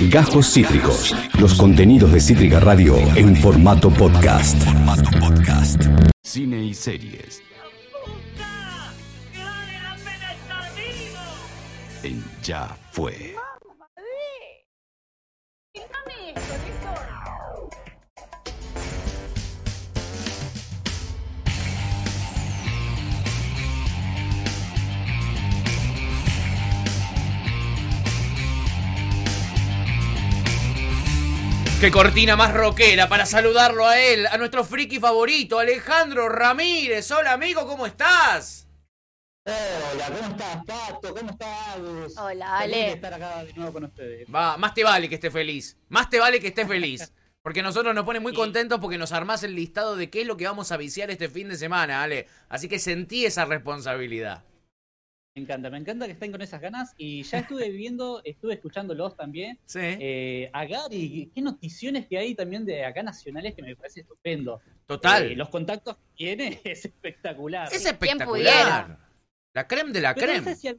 Gajos 0.00 0.52
Cítricos. 0.52 1.16
Los 1.40 1.54
contenidos 1.54 2.12
de 2.12 2.20
Cítrica 2.20 2.60
Radio 2.60 2.96
en 3.16 3.34
formato 3.34 3.88
podcast. 3.90 4.62
Cine 6.22 6.62
y 6.62 6.74
series. 6.74 7.42
En 12.02 12.22
Ya 12.42 12.76
fue. 12.92 13.34
Qué 31.80 31.90
cortina 31.90 32.36
más 32.36 32.54
rockera 32.54 33.06
para 33.08 33.26
saludarlo 33.26 33.86
a 33.86 34.00
él, 34.00 34.26
a 34.26 34.38
nuestro 34.38 34.64
friki 34.64 34.98
favorito, 34.98 35.58
Alejandro 35.58 36.28
Ramírez. 36.28 37.10
Hola 37.10 37.32
amigo, 37.32 37.66
¿cómo 37.66 37.86
estás? 37.86 38.66
Hola, 39.44 40.06
¿cómo 40.06 40.30
estás, 40.30 40.56
Pato? 40.66 41.14
¿Cómo 41.14 41.30
estás, 41.30 41.76
Agus? 41.76 42.16
Hola, 42.16 42.58
Feliz 42.60 42.74
de 42.76 42.82
Ale. 42.82 42.92
estar 42.94 43.14
acá 43.14 43.44
de 43.44 43.52
nuevo 43.52 43.72
con 43.74 43.84
ustedes. 43.84 44.26
Va, 44.34 44.56
más 44.56 44.72
te 44.74 44.84
vale 44.84 45.08
que 45.08 45.16
estés 45.16 45.32
feliz. 45.32 45.76
Más 45.88 46.08
te 46.08 46.18
vale 46.18 46.40
que 46.40 46.48
estés 46.48 46.66
feliz. 46.66 47.12
Porque 47.42 47.62
nosotros 47.62 47.94
nos 47.94 48.04
pone 48.04 48.18
muy 48.20 48.32
Sí. 48.32 48.36
contentos 48.36 48.80
porque 48.80 48.98
nos 48.98 49.12
armás 49.12 49.42
el 49.44 49.54
listado 49.54 49.94
de 49.96 50.08
qué 50.10 50.22
es 50.22 50.26
lo 50.26 50.36
que 50.36 50.46
vamos 50.46 50.72
a 50.72 50.76
viciar 50.78 51.10
este 51.10 51.28
fin 51.28 51.48
de 51.48 51.56
semana, 51.56 52.02
Ale. 52.02 52.26
Así 52.48 52.68
que 52.68 52.78
sentí 52.78 53.24
esa 53.26 53.44
responsabilidad. 53.44 54.42
Me 55.36 55.42
encanta, 55.42 55.68
me 55.68 55.76
encanta 55.76 56.06
que 56.06 56.12
estén 56.12 56.32
con 56.32 56.40
esas 56.40 56.62
ganas 56.62 56.94
y 56.96 57.22
ya 57.24 57.40
estuve 57.40 57.68
viendo, 57.68 58.22
estuve 58.24 58.54
escuchándolos 58.54 59.14
también. 59.16 59.58
Sí. 59.66 59.80
Eh, 59.82 60.48
a 60.50 60.64
Gary, 60.64 61.30
qué 61.34 61.42
noticiones 61.42 62.06
que 62.06 62.16
hay 62.16 62.34
también 62.34 62.64
de 62.64 62.86
acá 62.86 63.02
nacionales 63.02 63.54
que 63.54 63.60
me 63.60 63.76
parece 63.76 64.00
estupendo. 64.00 64.62
Total. 64.86 65.24
Eh, 65.32 65.36
los 65.36 65.50
contactos 65.50 65.96
que 65.96 66.02
tiene 66.16 66.58
es 66.64 66.86
espectacular. 66.86 67.66
es 67.70 67.82
¿quién 67.82 67.86
espectacular. 67.92 68.26
pudiera? 68.26 69.10
La 69.52 69.66
creme 69.68 69.92
de 69.92 70.00
la 70.00 70.14
Pero 70.14 70.26
no 70.28 70.32
creme. 70.32 70.54
sé 70.54 70.56
si 70.60 70.68
es 70.68 70.76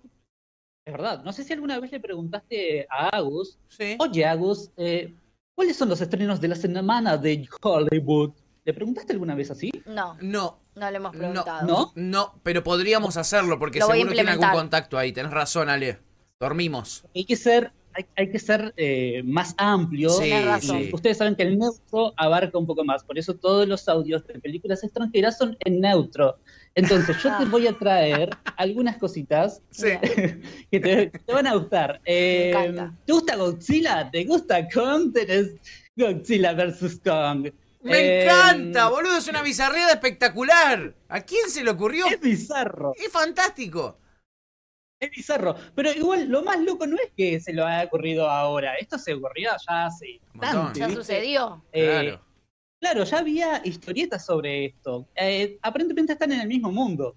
verdad, 0.88 1.24
no 1.24 1.32
sé 1.34 1.44
si 1.44 1.54
alguna 1.54 1.80
vez 1.80 1.92
le 1.92 2.00
preguntaste 2.00 2.88
a 2.90 3.10
Agus, 3.16 3.60
Sí. 3.68 3.96
oye 4.00 4.26
Agus, 4.26 4.72
eh, 4.78 5.14
¿cuáles 5.54 5.76
son 5.78 5.90
los 5.90 6.02
estrenos 6.02 6.42
de 6.42 6.48
la 6.48 6.56
semana 6.56 7.16
de 7.16 7.48
Hollywood? 7.62 8.32
¿Le 8.66 8.74
preguntaste 8.74 9.14
alguna 9.14 9.36
vez 9.36 9.52
así? 9.52 9.70
No, 9.86 10.18
No, 10.20 10.60
no 10.78 10.90
le 10.92 10.98
hemos 10.98 11.14
No, 11.14 11.20
preguntado. 11.20 11.68
¿No? 11.68 11.92
no, 11.96 12.40
pero 12.44 12.64
podríamos 12.64 13.18
hacerlo 13.18 13.60
porque 13.60 13.82
seguro 13.82 14.12
tiene 14.14 14.32
algún 14.32 14.50
contacto 14.50 14.98
ahí. 14.98 15.12
Tenés 15.12 15.32
razón, 15.32 15.70
Ale. 15.70 16.00
Dormimos. 16.40 17.04
hay 17.16 17.26
que 17.26 17.36
ser, 17.36 17.72
hay, 17.94 18.06
hay 18.16 18.32
que 18.32 18.38
ser 18.40 18.74
eh, 18.78 19.24
más 19.26 19.56
amplio. 19.58 20.10
Sí, 20.12 20.32
sí. 20.62 20.90
Ustedes 20.94 21.18
saben 21.18 21.36
que 21.36 21.44
el 21.44 21.58
neutro 21.58 22.14
abarca 22.16 22.58
un 22.60 22.68
poco 22.68 22.86
más, 22.86 23.04
por 23.04 23.18
eso 23.18 23.34
todos 23.34 23.68
los 23.68 23.90
audios 23.90 24.26
de 24.28 24.40
películas 24.40 24.84
extranjeras 24.84 25.38
son 25.38 25.58
en 25.66 25.82
neutro. 25.82 26.38
Entonces 26.76 27.18
yo 27.24 27.36
te 27.40 27.46
voy 27.46 27.66
a 27.66 27.74
traer 27.74 28.30
algunas 28.58 28.98
cositas 28.98 29.64
Sí. 29.72 29.88
que 30.72 30.80
te, 30.80 31.08
te 31.08 31.34
van 31.34 31.48
a 31.48 31.56
gustar. 31.56 32.00
Eh, 32.06 32.54
Me. 32.72 32.92
¿Te 33.04 33.14
gusta 33.14 33.36
Godzilla? 33.36 34.12
¿Te 34.12 34.26
gusta 34.26 34.68
Kong? 34.72 35.12
Tenés 35.12 35.56
Godzilla 35.96 36.54
vs. 36.54 37.02
Kong. 37.04 37.48
Me 37.82 37.98
Eh, 38.00 38.24
encanta, 38.24 38.90
boludo. 38.90 39.18
Es 39.18 39.28
una 39.28 39.42
bizarreada 39.44 39.92
espectacular. 39.94 40.96
¿A 41.08 41.22
quién 41.22 41.50
se 41.50 41.64
le 41.64 41.72
ocurrió? 41.72 42.06
Es 42.08 42.20
bizarro, 42.20 42.94
Es 42.96 43.12
fantástico. 43.12 43.98
es 45.00 45.12
bizarro. 45.12 45.56
Pero 45.76 45.92
igual 45.92 46.28
lo 46.28 46.44
más 46.44 46.60
loco 46.60 46.88
no 46.88 46.96
es 46.98 47.12
que 47.16 47.40
se 47.40 47.54
lo 47.54 47.66
haya 47.66 47.86
ocurrido 47.86 48.30
ahora. 48.30 48.76
Esto 48.76 48.98
se 48.98 49.14
ocurrió 49.14 49.52
ya 49.70 49.86
hace 49.86 50.20
tanto, 50.40 50.80
¿Ya 50.80 50.90
sucedió? 50.90 51.64
Eh, 51.72 51.86
Claro. 51.86 52.22
Claro, 52.80 53.04
ya 53.06 53.20
había 53.20 53.62
historietas 53.64 54.26
sobre 54.26 54.66
esto. 54.66 55.08
Eh, 55.16 55.58
aparentemente 55.64 56.14
están 56.14 56.32
en 56.32 56.42
el 56.42 56.48
mismo 56.48 56.72
mundo. 56.72 57.16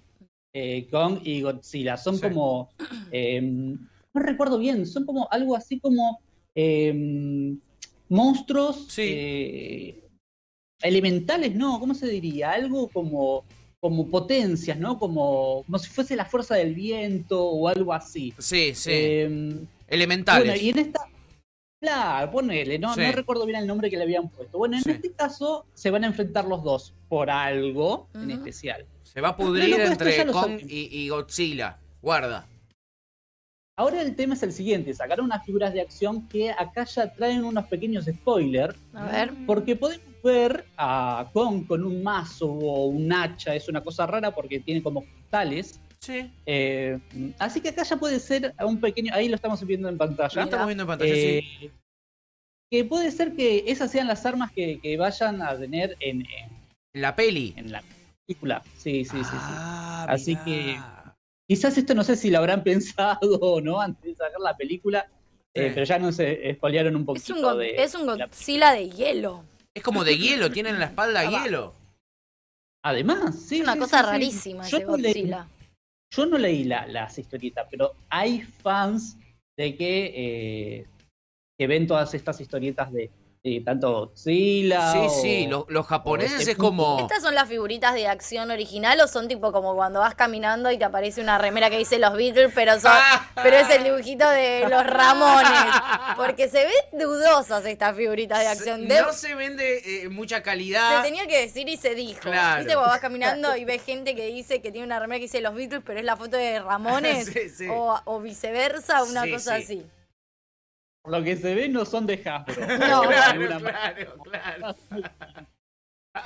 Eh, 0.54 0.88
Kong 0.90 1.20
y 1.22 1.42
Godzilla. 1.42 1.96
Son 1.96 2.16
Sí. 2.16 2.22
como. 2.22 2.70
eh, 3.12 3.40
no 3.42 4.22
recuerdo 4.22 4.58
bien, 4.58 4.86
son 4.86 5.04
como 5.06 5.28
algo 5.30 5.54
así 5.56 5.78
como. 5.80 6.20
eh, 6.54 7.54
monstruos. 8.08 8.86
Sí. 8.88 10.02
Elementales, 10.82 11.54
¿no? 11.54 11.78
¿Cómo 11.80 11.94
se 11.94 12.06
diría? 12.08 12.52
Algo 12.52 12.88
como. 12.88 13.44
Como 13.82 14.10
potencias, 14.10 14.76
¿no? 14.78 14.98
Como, 14.98 15.62
como 15.64 15.78
si 15.78 15.88
fuese 15.88 16.14
la 16.14 16.26
fuerza 16.26 16.54
del 16.54 16.74
viento 16.74 17.42
o 17.42 17.66
algo 17.66 17.94
así. 17.94 18.34
Sí, 18.36 18.74
sí. 18.74 18.91
Eh, 18.92 19.56
Elementales. 19.88 20.44
bueno, 20.48 20.60
y 20.62 20.68
en 20.68 20.78
esta. 20.80 21.00
Claro, 21.80 22.30
ponele, 22.30 22.78
no, 22.78 22.92
Sí. 22.94 23.00
no 23.00 23.12
recuerdo 23.12 23.46
bien 23.46 23.58
el 23.60 23.66
nombre 23.66 23.88
que 23.88 23.96
le 23.96 24.02
habían 24.02 24.28
puesto. 24.28 24.58
Bueno, 24.58 24.76
en 24.76 24.82
Sí. 24.82 24.91
este 24.91 25.12
caso 25.12 25.64
se 25.72 25.88
van 25.91 26.04
a 26.04 26.08
enfrentar 26.08 26.44
los 26.44 26.62
dos 26.62 26.92
por 27.08 27.30
algo 27.30 28.06
en 28.12 28.30
especial. 28.32 28.84
Se 29.02 29.22
va 29.22 29.28
a 29.28 29.36
pudrir 29.38 29.80
entre 29.80 30.26
Kong 30.26 30.60
y 30.68 31.08
Godzilla. 31.08 31.78
Guarda. 32.02 32.47
Ahora 33.80 34.02
el 34.02 34.14
tema 34.14 34.34
es 34.34 34.42
el 34.42 34.52
siguiente: 34.52 34.92
sacaron 34.92 35.24
unas 35.24 35.42
figuras 35.42 35.72
de 35.72 35.80
acción 35.80 36.28
que 36.28 36.50
acá 36.50 36.84
ya 36.84 37.10
traen 37.14 37.42
unos 37.44 37.64
pequeños 37.66 38.04
spoilers, 38.04 38.76
A 38.92 39.06
ver. 39.06 39.32
porque 39.46 39.74
podemos 39.74 40.04
ver 40.22 40.66
a 40.76 41.30
Kong 41.32 41.66
con 41.66 41.82
un 41.84 42.02
mazo 42.02 42.46
o 42.52 42.88
un 42.88 43.10
hacha, 43.10 43.54
es 43.54 43.70
una 43.70 43.80
cosa 43.80 44.06
rara 44.06 44.32
porque 44.34 44.60
tiene 44.60 44.82
como 44.82 45.02
cristales. 45.02 45.80
Sí. 45.98 46.30
Eh, 46.44 46.98
así 47.38 47.62
que 47.62 47.70
acá 47.70 47.82
ya 47.84 47.96
puede 47.96 48.20
ser 48.20 48.54
un 48.62 48.78
pequeño, 48.80 49.14
ahí 49.14 49.30
lo 49.30 49.36
estamos 49.36 49.64
viendo 49.64 49.88
en 49.88 49.94
Lo 49.94 49.98
pantalla. 49.98 50.42
estamos 50.42 50.66
viendo 50.66 50.82
en 50.82 50.86
pantalla, 50.88 51.14
sí. 51.14 51.20
Eh, 51.62 51.70
Que 52.70 52.84
puede 52.84 53.10
ser 53.10 53.34
que 53.34 53.64
esas 53.66 53.91
sean 53.91 54.08
las 54.08 54.26
armas 54.26 54.52
que, 54.52 54.78
que 54.80 54.98
vayan 54.98 55.41
a 55.41 55.56
tener 55.58 55.97
en, 56.00 56.20
en- 56.20 56.50
La 56.92 57.16
peli. 57.16 57.54
en 57.56 57.72
la 57.72 57.82
película. 58.26 58.62
Sí, 58.76 59.06
sí, 59.06 59.16
sí. 59.16 59.24
sí. 59.24 59.30
Ah, 59.32 60.04
Así 60.06 60.32
mirá. 60.32 60.44
que- 60.44 60.78
Quizás 61.50 61.76
esto 61.76 61.96
no 61.96 62.04
sé 62.04 62.14
si 62.14 62.30
lo 62.30 62.38
habrán 62.38 62.62
pensado 62.70 63.38
o 63.40 63.60
no 63.60 63.80
antes 63.80 64.04
de 64.04 64.14
sacar 64.14 64.38
la 64.40 64.56
película, 64.56 65.10
eh, 65.52 65.72
pero 65.74 65.84
ya 65.84 65.98
nos 65.98 66.16
eh, 66.20 66.52
spoilearon 66.56 66.94
un 66.94 67.02
Es 67.02 67.06
poquito 67.06 67.34
un, 67.34 67.42
go- 67.42 67.56
de. 67.56 67.82
es 67.82 67.92
un 67.96 68.06
Godzilla 68.06 68.72
de 68.72 68.88
hielo. 68.88 69.42
Es 69.74 69.82
como 69.82 70.04
de 70.04 70.16
hielo, 70.16 70.52
tienen 70.52 70.74
en 70.74 70.80
la 70.80 70.86
espalda 70.86 71.20
Ah, 71.22 71.30
hielo. 71.44 71.74
Además, 72.84 73.34
sí. 73.36 73.56
es 73.56 73.62
una 73.62 73.72
sí, 73.74 73.78
cosa 73.80 73.98
sí, 73.98 74.04
sí. 74.04 74.10
rarísima 74.10 74.64
Yo 74.68 74.76
ese 74.78 74.86
no 74.86 74.96
leí- 74.96 75.02
Godzilla. 75.12 75.48
yo 76.14 76.26
no 76.26 76.38
leí 76.38 76.64
la- 76.64 76.86
las 76.86 77.18
historietas, 77.18 77.66
pero 77.68 77.94
hay 78.08 78.42
fans 78.42 79.16
de 79.58 79.76
que, 79.76 80.12
eh, 80.14 80.86
que 81.58 81.66
ven 81.66 81.86
todas 81.88 82.14
estas 82.14 82.40
historietas 82.40 82.92
de, 82.92 83.10
de 83.42 83.62
tanto 83.64 83.90
Godzilla. 83.92 84.92
Sí, 84.92 84.98
o- 84.98 85.08
sí. 85.22 85.46
Los, 85.46 85.64
los 85.68 85.86
japoneses 85.86 86.40
este 86.40 86.52
es 86.52 86.56
como. 86.58 86.98
¿Estas 87.00 87.22
son 87.22 87.34
las 87.34 87.48
figuritas 87.48 87.94
de 87.94 88.06
acción 88.06 88.50
original 88.50 89.00
o 89.00 89.08
son 89.08 89.28
tipo 89.28 89.50
como 89.50 89.74
cuando 89.74 90.00
vas 90.00 90.14
caminando 90.14 90.70
y 90.70 90.76
te 90.76 90.84
aparece 90.84 91.22
una 91.22 91.38
remera 91.38 91.70
que 91.70 91.78
dice 91.78 91.98
los 91.98 92.12
Beatles, 92.14 92.52
pero 92.54 92.78
son, 92.78 92.92
pero 93.42 93.56
es 93.56 93.70
el 93.70 93.84
dibujito 93.84 94.28
de 94.28 94.66
los 94.68 94.86
Ramones? 94.86 95.48
Porque 96.16 96.48
se 96.48 96.64
ven 96.66 97.00
dudosas 97.00 97.64
estas 97.64 97.96
figuritas 97.96 98.40
de 98.40 98.48
acción. 98.48 98.86
De- 98.86 99.00
No 99.00 99.12
se 99.14 99.34
vende 99.34 100.02
eh, 100.04 100.08
mucha 100.10 100.36
se 100.36 100.42
calidad. 100.42 101.02
tenía 101.02 101.26
que 101.26 101.40
decir 101.40 101.66
y 101.68 101.76
se 101.78 101.94
dijo. 101.94 102.20
Claro. 102.20 102.58
¿Viste 102.58 102.74
cuando 102.74 102.90
vas 102.90 103.00
caminando 103.00 103.56
y 103.56 103.64
ves 103.64 103.82
gente 103.82 104.14
que 104.14 104.26
dice 104.26 104.60
que 104.60 104.70
tiene 104.70 104.86
una 104.86 104.98
remera 105.00 105.18
que 105.18 105.24
dice 105.24 105.40
los 105.40 105.54
Beatles, 105.54 105.82
pero 105.86 105.98
es 105.98 106.04
la 106.04 106.16
foto 106.16 106.36
de 106.36 106.60
Ramones? 106.60 107.30
Sí, 107.40 107.48
sí. 107.48 107.68
O, 107.70 107.98
o 108.04 108.20
viceversa, 108.20 109.02
una 109.04 109.22
Sí, 109.24 109.32
cosa 109.32 109.56
sí. 109.56 109.62
así. 109.62 109.86
Lo 111.06 111.22
que 111.24 111.36
se 111.36 111.54
ve, 111.54 111.68
no 111.68 111.84
son 111.84 112.06
de 112.06 112.14
Hasbro. 112.24 112.54
No. 112.78 113.02
Claro, 113.02 113.58
claro, 113.58 114.14
claro. 114.22 114.76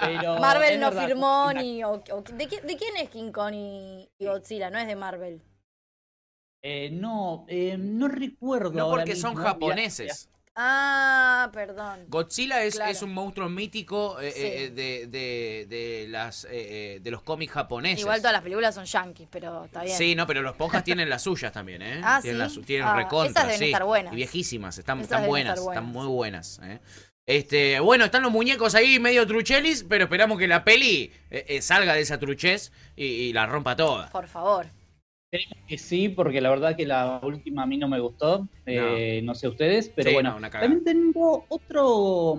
Pero 0.00 0.38
Marvel 0.40 0.80
no 0.80 0.86
verdad, 0.90 1.06
firmó 1.06 1.44
una- 1.50 1.62
ni. 1.62 1.84
o- 1.84 2.02
o- 2.10 2.22
¿de, 2.22 2.48
quién, 2.48 2.66
de 2.66 2.76
quién 2.76 2.96
es 2.96 3.10
King 3.10 3.30
Kong 3.32 3.52
y, 3.54 4.08
y 4.18 4.26
Godzilla? 4.26 4.70
No 4.70 4.78
es 4.78 4.86
de 4.86 4.96
Marvel. 4.96 5.42
Eh, 6.64 6.88
no, 6.90 7.44
eh, 7.48 7.76
no 7.78 8.08
recuerdo. 8.08 8.70
No 8.72 8.84
ahora 8.84 9.02
porque 9.02 9.14
son 9.16 9.30
mismo. 9.32 9.42
Mira, 9.42 9.52
japoneses. 9.52 10.30
Ah, 10.56 11.50
perdón. 11.52 12.04
Godzilla 12.08 12.62
es, 12.62 12.76
Claro. 12.76 12.90
es 12.92 13.02
un 13.02 13.12
monstruo 13.12 13.48
mítico 13.48 14.20
eh, 14.20 14.30
Sí. 14.32 14.40
eh, 14.42 14.70
de, 14.70 15.06
de, 15.08 15.66
de 15.68 16.06
las, 16.08 16.44
eh, 16.44 16.50
eh, 16.52 17.00
de 17.02 17.10
los 17.10 17.22
cómics 17.22 17.52
japoneses. 17.52 18.00
Igual 18.00 18.20
todas 18.20 18.32
las 18.34 18.42
películas 18.42 18.74
son 18.74 18.84
yankees, 18.84 19.26
pero 19.30 19.64
está 19.64 19.82
bien. 19.82 19.96
Sí, 19.98 20.14
no, 20.14 20.26
pero 20.28 20.42
los 20.42 20.54
ponjas 20.54 20.84
tienen 20.84 21.08
las 21.10 21.22
suyas 21.22 21.52
también, 21.52 21.82
¿eh? 21.82 22.00
Ah, 22.04 22.20
tienen 22.22 22.48
¿sí? 22.48 22.56
las 22.58 22.66
tienen 22.66 22.86
Ah, 22.86 22.94
recontra, 22.96 23.30
esas 23.30 23.44
deben 23.46 23.58
sí. 23.58 23.64
estar 23.66 23.84
buenas. 23.84 24.12
Y 24.12 24.16
viejísimas, 24.16 24.78
están, 24.78 25.00
están 25.00 25.26
buenas, 25.26 25.58
están 25.58 25.86
muy 25.86 26.06
buenas, 26.06 26.60
¿eh? 26.62 26.78
Este, 27.26 27.80
bueno, 27.80 28.04
están 28.04 28.22
los 28.22 28.30
muñecos 28.30 28.74
ahí 28.74 28.98
medio 29.00 29.26
truchelis, 29.26 29.84
pero 29.88 30.04
esperamos 30.04 30.38
que 30.38 30.46
la 30.46 30.62
peli 30.62 31.10
salga 31.62 31.94
de 31.94 32.02
esa 32.02 32.18
truchez 32.18 32.70
y, 32.96 33.04
y 33.06 33.32
la 33.32 33.46
rompa 33.46 33.74
toda. 33.74 34.10
Por 34.10 34.28
favor. 34.28 34.66
Esperemos 35.36 35.66
que 35.68 35.78
sí, 35.78 36.08
porque 36.08 36.40
la 36.40 36.50
verdad 36.50 36.76
que 36.76 36.86
la 36.86 37.20
última 37.22 37.64
a 37.64 37.66
mí 37.66 37.76
no 37.76 37.88
me 37.88 37.98
gustó. 37.98 38.46
Eh, 38.66 39.20
no. 39.24 39.34
sé 39.34 39.48
ustedes, 39.48 39.88
pero 39.88 40.10
Sí, 40.10 40.14
bueno. 40.14 40.30
no, 40.30 40.36
una 40.36 40.48
cagada. 40.50 40.70
también 40.70 40.84
tengo 40.84 41.44
otro 41.48 42.38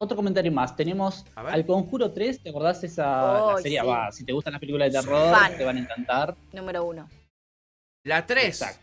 otro 0.00 0.16
comentario 0.16 0.50
más. 0.50 0.74
Tenemos. 0.74 1.24
Al 1.36 1.64
Conjuro 1.66 2.10
3, 2.10 2.42
¿te 2.42 2.48
acordás 2.50 2.82
esa 2.82 3.44
Oh, 3.44 3.52
la 3.56 3.58
serie? 3.62 3.80
sí. 3.80 3.86
Va, 3.86 4.10
si 4.10 4.24
te 4.24 4.32
gustan 4.32 4.52
las 4.54 4.60
películas 4.60 4.92
de 4.92 4.98
terror, 5.00 5.34
Fan. 5.36 5.56
te 5.56 5.64
van 5.64 5.76
a 5.76 5.80
encantar. 5.80 6.36
Número 6.52 6.84
uno. 6.84 7.08
La 8.04 8.26
3. 8.26 8.46
Exacto. 8.46 8.80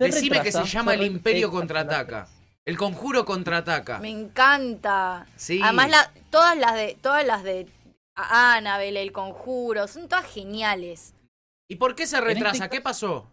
Se 0.00 0.06
Decime 0.06 0.40
que 0.42 0.52
se 0.52 0.64
llama 0.64 0.94
El 0.94 1.02
Imperio 1.02 1.50
contraataca. 1.50 2.28
El 2.64 2.76
conjuro 2.78 3.24
contraataca. 3.24 3.98
Me 3.98 4.10
encanta. 4.10 5.26
Sí. 5.36 5.60
Además, 5.62 5.90
la- 5.90 6.12
todas 6.30 6.56
las 6.56 6.74
de 6.74 6.96
todas 7.02 7.26
las 7.26 7.42
de 7.42 7.66
Annabelle, 8.14 9.02
El 9.02 9.12
Conjuro, 9.12 9.88
son 9.88 10.08
todas 10.08 10.26
geniales. 10.26 11.14
¿Y 11.68 11.76
por 11.76 11.94
qué 11.94 12.06
se 12.06 12.16
este 12.16 12.28
retrasa? 12.28 12.68
¿Qué 12.68 12.80
pasó? 12.80 13.30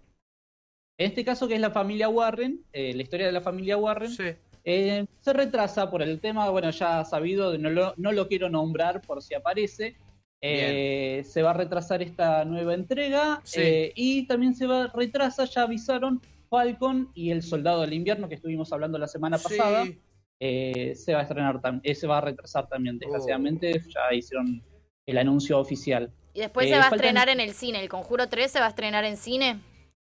En 0.98 1.08
este 1.08 1.26
caso, 1.26 1.48
que 1.48 1.56
es 1.56 1.62
la 1.62 1.72
familia 1.72 2.10
Warren, 2.10 2.62
eh, 2.74 2.94
la 2.94 3.02
historia 3.02 3.26
de 3.26 3.32
la 3.32 3.42
familia 3.42 3.78
Warren, 3.78 4.12
Sí. 4.12 4.24
eh, 4.64 5.06
se 5.22 5.34
retrasa 5.34 5.90
por 5.90 6.02
el 6.02 6.20
tema, 6.20 6.50
bueno, 6.50 6.70
ya 6.70 7.04
sabido, 7.06 7.58
no 7.58 7.70
lo, 7.70 7.94
no 7.98 8.12
lo 8.12 8.28
quiero 8.28 8.50
nombrar 8.50 9.02
por 9.02 9.22
si 9.22 9.34
aparece. 9.34 9.96
Eh, 10.42 11.24
se 11.26 11.42
va 11.42 11.52
a 11.52 11.54
retrasar 11.54 12.02
esta 12.04 12.46
nueva 12.46 12.74
entrega 12.76 13.42
Sí. 13.44 13.62
eh, 13.62 13.94
y 13.96 14.28
también 14.28 14.54
se 14.54 14.68
va 14.68 14.84
a 14.84 14.88
retrasa, 14.88 15.46
ya 15.46 15.64
avisaron 15.64 16.22
Falcon 16.50 17.10
y 17.16 17.32
el 17.32 17.42
Soldado 17.42 17.82
del 17.82 17.94
Invierno 17.94 18.30
que 18.30 18.36
estuvimos 18.36 18.72
hablando 18.72 18.98
la 19.00 19.08
semana 19.08 19.38
pasada. 19.38 19.86
Sí. 19.86 20.00
se 20.40 21.14
va 21.14 21.20
a 21.20 21.24
estrenar 21.24 21.62
también, 21.62 21.96
se 21.96 22.06
va 22.08 22.18
a 22.18 22.22
retrasar 22.22 22.68
también, 22.68 23.00
desgraciadamente, 23.00 23.72
ya 23.90 24.14
hicieron 24.14 24.62
el 25.08 25.18
anuncio 25.18 25.58
oficial. 25.58 26.12
Y 26.36 26.40
después 26.42 26.68
Eh, 26.68 26.70
se 26.70 26.76
va 26.76 26.82
a 26.82 26.90
faltan- 26.90 27.00
estrenar 27.00 27.30
en 27.30 27.40
el 27.40 27.54
cine. 27.54 27.80
El 27.82 27.90
Conjuro 27.90 28.28
3 28.28 28.52
se 28.52 28.60
va 28.60 28.66
a 28.66 28.70
estrenar 28.70 29.06
en 29.06 29.16
cine. 29.18 29.60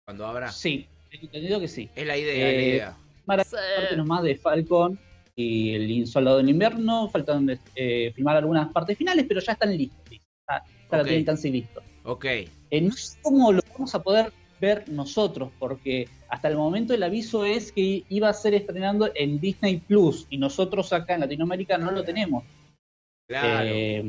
Cuando 0.05 0.26
habrá. 0.26 0.50
Sí, 0.50 0.87
he 1.12 1.17
entendido 1.25 1.61
que 1.61 1.69
sí. 1.69 1.88
Es 1.94 2.06
la 2.06 2.17
idea, 2.17 2.32
es 2.35 2.38
la 2.56 2.61
Eh, 2.61 2.69
idea. 2.69 2.97
Sí. 2.97 3.25
parte 3.25 3.97
nomás 3.97 4.23
de 4.25 4.35
Falcon 4.37 4.99
y 5.37 5.75
el 5.75 6.06
Soldado 6.09 6.38
del 6.38 6.49
Invierno, 6.49 7.09
faltan 7.09 7.59
eh, 7.76 8.12
filmar 8.15 8.37
algunas 8.37 8.73
partes 8.73 8.99
finales, 8.99 9.26
pero 9.29 9.41
ya 9.41 9.53
están 9.53 9.76
listos. 9.76 10.00
Ya, 10.11 10.19
ya 10.91 10.97
la 10.97 10.99
Ok. 11.03 11.06
tienen 11.06 11.25
casi 11.25 11.50
listo. 11.53 11.82
Ok. 12.05 12.25
Eh, 12.25 12.81
no 12.81 12.93
sé 12.93 13.17
cómo 13.23 13.53
lo 13.53 13.61
vamos 13.73 13.94
a 13.94 14.03
poder 14.03 14.32
ver 14.61 14.88
nosotros, 14.88 15.53
porque 15.61 16.09
hasta 16.29 16.49
el 16.49 16.56
momento 16.56 16.94
el 16.94 17.03
aviso 17.05 17.44
es 17.44 17.70
que 17.70 18.03
iba 18.09 18.29
a 18.29 18.35
ser 18.35 18.55
estrenando 18.55 19.09
en 19.15 19.38
Disney 19.38 19.76
Plus 19.76 20.26
y 20.31 20.38
nosotros 20.38 20.93
acá 20.93 21.15
en 21.15 21.20
Latinoamérica 21.20 21.79
no 21.79 21.93
lo 21.93 22.03
tenemos. 22.03 22.43
Claro. 23.29 23.69
Eh, 23.70 24.05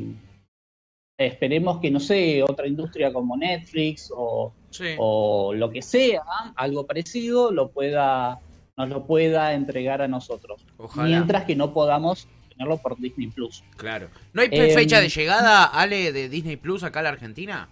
esperemos 1.26 1.80
que, 1.80 1.90
no 1.90 2.00
sé, 2.00 2.42
otra 2.42 2.66
industria 2.66 3.12
como 3.12 3.36
Netflix 3.36 4.10
o, 4.14 4.52
sí. 4.70 4.94
o 4.98 5.52
lo 5.54 5.70
que 5.70 5.82
sea, 5.82 6.22
algo 6.56 6.86
parecido, 6.86 7.50
lo 7.52 7.70
pueda, 7.70 8.40
nos 8.76 8.88
lo 8.88 9.06
pueda 9.06 9.52
entregar 9.54 10.00
a 10.02 10.08
nosotros. 10.08 10.64
Ojalá. 10.78 11.08
Mientras 11.08 11.44
que 11.44 11.54
no 11.54 11.74
podamos 11.74 12.26
tenerlo 12.48 12.78
por 12.78 12.98
Disney 12.98 13.26
Plus. 13.28 13.62
Claro. 13.76 14.08
¿No 14.32 14.42
hay 14.42 14.48
Em, 14.50 14.74
fecha 14.74 15.00
de 15.00 15.08
llegada, 15.08 15.64
Ale, 15.64 16.12
de 16.12 16.28
Disney 16.28 16.56
Plus 16.56 16.82
acá 16.82 17.00
a 17.00 17.02
la 17.02 17.08
Argentina? 17.10 17.68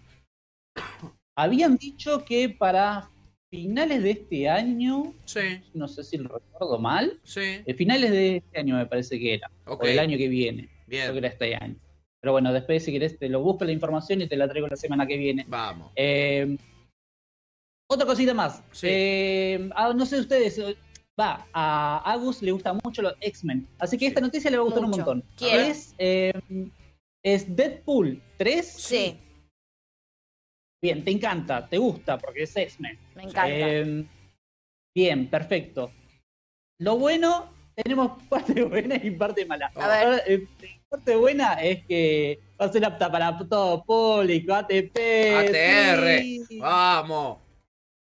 Habían 1.36 1.76
dicho 1.76 2.24
que 2.24 2.48
para 2.48 3.08
finales 3.50 4.02
de 4.02 4.10
este 4.10 4.48
año, 4.48 5.14
Sí, 5.24 5.40
no 5.72 5.88
sé 5.88 6.04
si 6.04 6.18
lo 6.18 6.28
recuerdo 6.28 6.78
mal, 6.78 7.18
sí. 7.24 7.62
eh, 7.64 7.74
finales 7.74 8.10
de 8.10 8.36
este 8.36 8.60
año 8.60 8.76
me 8.76 8.86
parece 8.86 9.18
que 9.18 9.34
era, 9.34 9.50
Ok. 9.66 9.84
o 9.84 9.86
del 9.86 9.98
año 10.00 10.18
que 10.18 10.28
viene, 10.28 10.68
creo 10.86 11.06
que 11.06 11.12
Bien. 11.12 11.16
era 11.16 11.28
este 11.28 11.54
año. 11.54 11.76
Pero 12.20 12.32
bueno, 12.32 12.52
después 12.52 12.84
si 12.84 12.92
querés 12.92 13.18
te 13.18 13.28
lo 13.28 13.40
busco 13.42 13.64
la 13.64 13.72
información 13.72 14.22
y 14.22 14.28
te 14.28 14.36
la 14.36 14.48
traigo 14.48 14.66
la 14.68 14.76
semana 14.76 15.06
que 15.06 15.16
viene. 15.16 15.44
Vamos. 15.48 15.92
Eh, 15.94 16.56
otra 17.90 18.06
cosita 18.06 18.34
más. 18.34 18.62
Sí. 18.72 18.86
Eh, 18.90 19.70
ah, 19.74 19.92
no 19.94 20.04
sé 20.04 20.18
ustedes, 20.20 20.58
eh, 20.58 20.76
va, 21.18 21.46
a 21.52 22.02
Agus 22.12 22.42
le 22.42 22.50
gusta 22.52 22.72
mucho 22.84 23.02
los 23.02 23.14
X-Men. 23.20 23.66
Así 23.78 23.96
que 23.96 24.06
Sí. 24.06 24.08
esta 24.08 24.20
noticia 24.20 24.50
le 24.50 24.56
va 24.58 24.62
a 24.62 24.64
gustar 24.64 24.82
Mucho. 24.82 24.92
un 24.94 25.04
montón. 25.04 25.24
Quiero. 25.36 25.60
Es, 25.62 25.94
eh, 25.98 26.32
es 27.24 27.54
Deadpool 27.56 28.22
3. 28.36 28.66
Sí, 28.66 29.18
Bien, 30.80 31.04
te 31.04 31.10
encanta, 31.10 31.68
te 31.68 31.76
gusta 31.76 32.18
porque 32.18 32.44
es 32.44 32.56
X-Men. 32.56 32.96
me 33.16 33.22
encanta. 33.24 33.48
Eh, 33.48 34.04
bien, 34.94 35.28
perfecto. 35.28 35.90
Lo 36.80 36.96
bueno, 36.98 37.52
tenemos 37.82 38.22
parte 38.28 38.62
buena 38.64 38.96
y 38.96 39.10
parte 39.10 39.44
mala. 39.46 39.70
A 39.74 39.88
ver. 39.88 40.06
Ahora, 40.06 40.22
eh, 40.26 40.46
parte 40.88 41.16
buena 41.16 41.54
es 41.54 41.84
que 41.86 42.38
va 42.60 42.66
a 42.66 42.72
ser 42.72 42.84
apta 42.84 43.10
para 43.10 43.36
todo 43.48 43.84
público, 43.84 44.54
ATP. 44.54 44.96
ATR. 45.36 46.18
sí. 46.48 46.58
Vamos. 46.60 47.38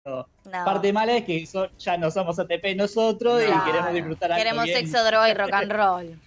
No. 0.04 0.24
Parte 0.64 0.92
mala 0.92 1.16
es 1.16 1.24
que 1.24 1.44
so- 1.46 1.68
ya 1.78 1.96
no 1.96 2.10
somos 2.12 2.38
ATP 2.38 2.76
nosotros 2.76 3.42
y 3.42 3.64
queremos 3.66 3.92
disfrutar 3.92 4.30
algo 4.32 4.38
Queremos 4.44 4.64
bien. 4.66 4.76
sexo, 4.78 5.04
droga 5.04 5.28
y 5.28 5.34
rock 5.34 5.52
and 5.52 5.72
roll. 5.72 6.20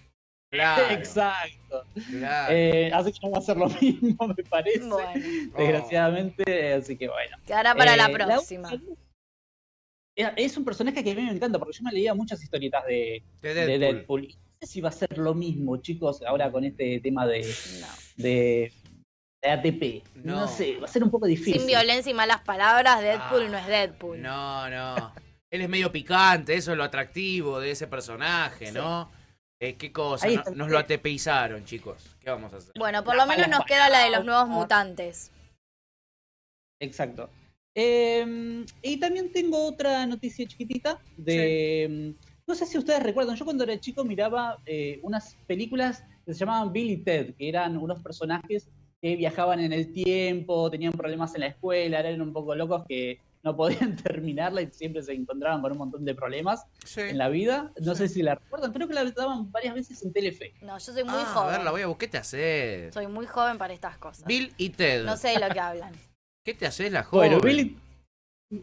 Claro. 0.52 0.84
Exacto. 0.90 1.86
claro. 2.10 2.48
Eh, 2.54 2.92
así 2.94 3.14
que 3.14 3.20
no 3.24 3.32
va 3.32 3.38
a 3.38 3.42
ser 3.42 3.56
lo 3.56 3.68
mismo, 3.82 4.28
me 4.28 4.44
parece. 4.44 4.80
Bueno, 4.80 5.54
Desgraciadamente, 5.58 6.74
así 6.74 6.98
que 6.98 7.08
bueno. 7.08 7.38
quedará 7.46 7.74
para 7.76 7.94
Eh, 7.94 7.98
la 7.98 8.10
próxima. 8.10 8.70
Es- 10.20 10.32
Es 10.52 10.58
un 10.58 10.66
personaje 10.66 11.04
que 11.04 11.12
a 11.12 11.16
mí 11.16 11.22
me 11.22 11.32
encanta 11.32 11.58
porque 11.60 11.78
yo 11.78 11.84
me 11.84 11.92
leía 11.92 12.14
muchas 12.14 12.42
historietas 12.44 12.86
de, 12.86 13.24
De 13.42 13.54
de 13.54 13.80
Deadpool. 13.80 14.26
Y 14.26 14.34
no 14.36 14.42
sé 14.62 14.68
si 14.68 14.82
va 14.82 14.90
a 14.90 14.92
ser 14.92 15.18
lo 15.18 15.34
mismo, 15.34 15.78
chicos, 15.78 16.22
ahora 16.24 16.52
con 16.52 16.64
este 16.66 17.00
tema 17.00 17.26
de, 17.26 17.42
No. 17.80 17.88
de, 18.18 18.74
de 19.42 19.50
ATP. 19.50 20.04
No. 20.26 20.42
No. 20.42 20.48
sé, 20.48 20.78
va 20.78 20.86
a 20.86 20.90
ser 20.90 21.04
un 21.04 21.10
poco 21.12 21.26
difícil. 21.26 21.60
Sin 21.60 21.68
violencia 21.68 22.10
y 22.12 22.14
malas 22.14 22.42
palabras, 22.42 23.02
Deadpool 23.02 23.46
Ah, 23.46 23.50
no 23.50 23.58
es 23.60 23.68
Deadpool. 23.68 24.22
No, 24.22 24.70
no. 24.70 25.14
Él 25.52 25.62
es 25.62 25.70
medio 25.70 25.92
picante, 25.92 26.54
eso 26.56 26.72
es 26.74 26.78
lo 26.78 26.84
atractivo 26.84 27.60
de 27.60 27.72
ese 27.72 27.88
personaje, 27.88 28.68
Sí. 28.68 28.74
¿no? 28.74 29.10
Eh, 29.62 29.76
qué 29.76 29.92
cosa, 29.92 30.28
Ahí 30.28 30.36
no- 30.36 30.42
está. 30.42 30.52
nos 30.54 30.70
lo 30.70 30.78
atepeizaron, 30.78 31.64
chicos. 31.66 32.16
¿Qué 32.20 32.30
vamos 32.30 32.54
a 32.54 32.58
hacer? 32.58 32.72
Bueno, 32.78 33.04
por 33.04 33.16
lo 33.16 33.26
menos 33.26 33.48
nos 33.48 33.66
queda 33.66 33.90
la 33.90 34.00
de 34.04 34.10
los 34.12 34.24
nuevos 34.26 34.48
mutantes. 34.50 35.32
Exacto. 36.82 37.30
Eh, 37.76 38.66
y 38.82 38.98
también 39.00 39.32
tengo 39.32 39.66
otra 39.66 40.06
noticia 40.06 40.48
chiquitita 40.48 41.00
de... 41.18 42.16
No 42.48 42.56
sé 42.56 42.66
si 42.66 42.80
ustedes 42.80 43.04
recuerdan, 43.04 43.36
yo 43.36 43.46
cuando 43.46 43.64
era 43.64 43.80
chico 43.80 44.04
miraba 44.04 44.58
eh, 44.66 45.00
unas 45.04 45.36
películas 45.46 46.04
que 46.26 46.34
se 46.34 46.40
llamaban 46.40 46.74
Bill 46.74 46.90
y 46.90 46.98
Ted, 46.98 47.36
que 47.36 47.48
eran 47.48 47.78
unos 47.78 48.02
personajes 48.02 48.68
que 49.00 49.16
viajaban 49.16 49.60
en 49.60 49.72
el 49.72 49.94
tiempo, 49.94 50.70
tenían 50.72 50.92
problemas 50.94 51.36
en 51.36 51.42
la 51.42 51.48
escuela, 51.48 52.00
eran 52.00 52.20
un 52.22 52.34
poco 52.34 52.56
locos 52.56 52.86
que 52.90 53.20
no 53.44 53.56
podían 53.56 53.96
terminarla 54.04 54.64
y 54.64 54.72
siempre 54.72 55.04
se 55.04 55.14
encontraban 55.14 55.62
con 55.62 55.74
un 55.74 55.78
montón 55.78 56.04
de 56.06 56.16
problemas 56.16 56.66
Sí. 56.84 57.02
en 57.02 57.20
la 57.20 57.30
vida. 57.30 57.72
No 57.82 57.94
Sí. 57.94 58.08
sé 58.08 58.10
si 58.16 58.24
la 58.24 58.34
recuerdan, 58.34 58.74
creo 58.74 58.88
que 58.88 58.96
la 58.96 59.06
daban 59.12 59.52
varias 59.52 59.76
veces 59.76 60.02
en 60.04 60.12
Telefe. 60.12 60.54
No, 60.64 60.76
yo 60.80 60.92
soy 60.92 61.04
muy 61.04 61.14
Ah, 61.16 61.26
joven. 61.32 61.50
a 61.50 61.58
ver, 61.58 61.64
la 61.66 61.72
voy 61.72 61.82
a 61.84 61.86
buscar. 61.88 62.00
¿Qué 62.00 62.08
te 62.12 62.18
haces? 62.18 62.94
Soy 62.96 63.06
muy 63.06 63.28
joven 63.28 63.60
para 63.60 63.74
estas 63.76 63.96
cosas. 64.00 64.26
Bill 64.26 64.52
y 64.58 64.70
Ted. 64.70 65.06
No 65.06 65.16
sé 65.18 65.28
de 65.30 65.40
lo 65.40 65.54
que 65.54 65.60
hablan. 65.60 65.94
¿Qué 66.46 66.54
te 66.54 66.66
haces 66.66 66.92
la 66.92 67.04
joven? 67.04 67.32
Bueno, 67.40 67.42
Bill 67.46 67.60
y- 67.60 67.78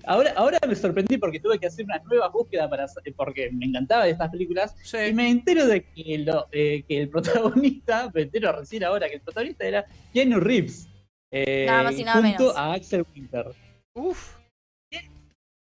Ahora, 0.04 0.32
ahora 0.36 0.58
me 0.66 0.74
sorprendí 0.74 1.16
porque 1.16 1.38
tuve 1.38 1.60
que 1.60 1.66
hacer 1.68 1.84
una 1.84 1.98
nueva 2.00 2.28
búsqueda 2.28 2.68
para 2.68 2.86
porque 3.14 3.52
me 3.52 3.66
encantaba 3.66 4.04
de 4.04 4.10
estas 4.10 4.30
películas 4.30 4.74
Sí. 4.82 4.96
y 5.10 5.14
me 5.14 5.28
entero 5.30 5.64
de 5.68 5.84
que, 5.84 6.18
lo- 6.18 6.48
eh, 6.50 6.82
que 6.88 7.02
el 7.02 7.08
protagonista, 7.88 8.10
me 8.12 8.22
entero 8.22 8.50
recién 8.50 8.82
ahora 8.82 9.08
que 9.08 9.14
el 9.14 9.20
protagonista 9.20 9.64
era 9.64 9.86
Keanu 10.12 10.40
Reeves. 10.40 10.88
eh, 11.32 11.66
Nada 11.68 11.84
más 11.84 11.96
y 11.98 12.02
nada 12.02 12.20
junto 12.20 12.42
menos. 12.42 12.56
a 12.56 12.72
Axel 12.72 13.06
Winter. 13.14 13.46
Uf. 13.94 14.34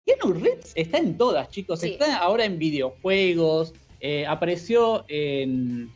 Keanu 0.08 0.34
Reeves 0.34 0.72
está 0.76 0.98
en 0.98 1.18
todas, 1.18 1.50
chicos. 1.50 1.80
Sí. 1.82 1.92
Está 1.92 2.18
ahora 2.18 2.46
en 2.46 2.58
videojuegos. 2.58 3.74
eh, 4.00 4.26
apareció 4.28 5.06
en, 5.08 5.90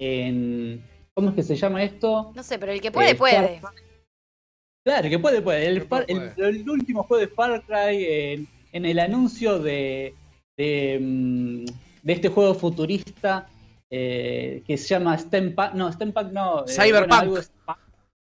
en. 0.00 0.82
¿Cómo 1.14 1.28
es 1.30 1.34
que 1.34 1.42
se 1.42 1.56
llama 1.56 1.82
esto? 1.82 2.32
No 2.34 2.42
sé, 2.42 2.58
pero 2.58 2.72
el 2.72 2.80
que 2.80 2.90
puede, 2.90 3.10
Eh, 3.10 3.14
puede. 3.14 3.60
Claro, 4.84 5.08
que 5.08 5.18
puede, 5.18 5.40
puede. 5.42 5.66
El, 5.66 5.80
Que 5.82 5.86
Far- 5.88 6.06
puede, 6.06 6.24
el- 6.26 6.32
puede. 6.32 6.48
el 6.48 6.68
último 6.70 7.02
juego 7.04 7.20
de 7.20 7.28
Far 7.28 7.62
Cry, 7.62 8.04
en, 8.08 8.48
en 8.72 8.84
el 8.86 8.98
anuncio 8.98 9.58
de, 9.58 10.14
de, 10.56 10.98
mm, 11.00 11.64
de 12.02 12.12
este 12.12 12.28
juego 12.28 12.54
futurista 12.54 13.48
eh, 13.90 14.62
que 14.66 14.76
se 14.76 14.88
llama 14.88 15.16
Steampunk. 15.18 15.74
No, 15.74 15.92
Steampunk 15.92 16.32
no. 16.32 16.64
eh, 16.64 16.68
Cyberpunk. 16.68 17.24
bueno, 17.26 17.46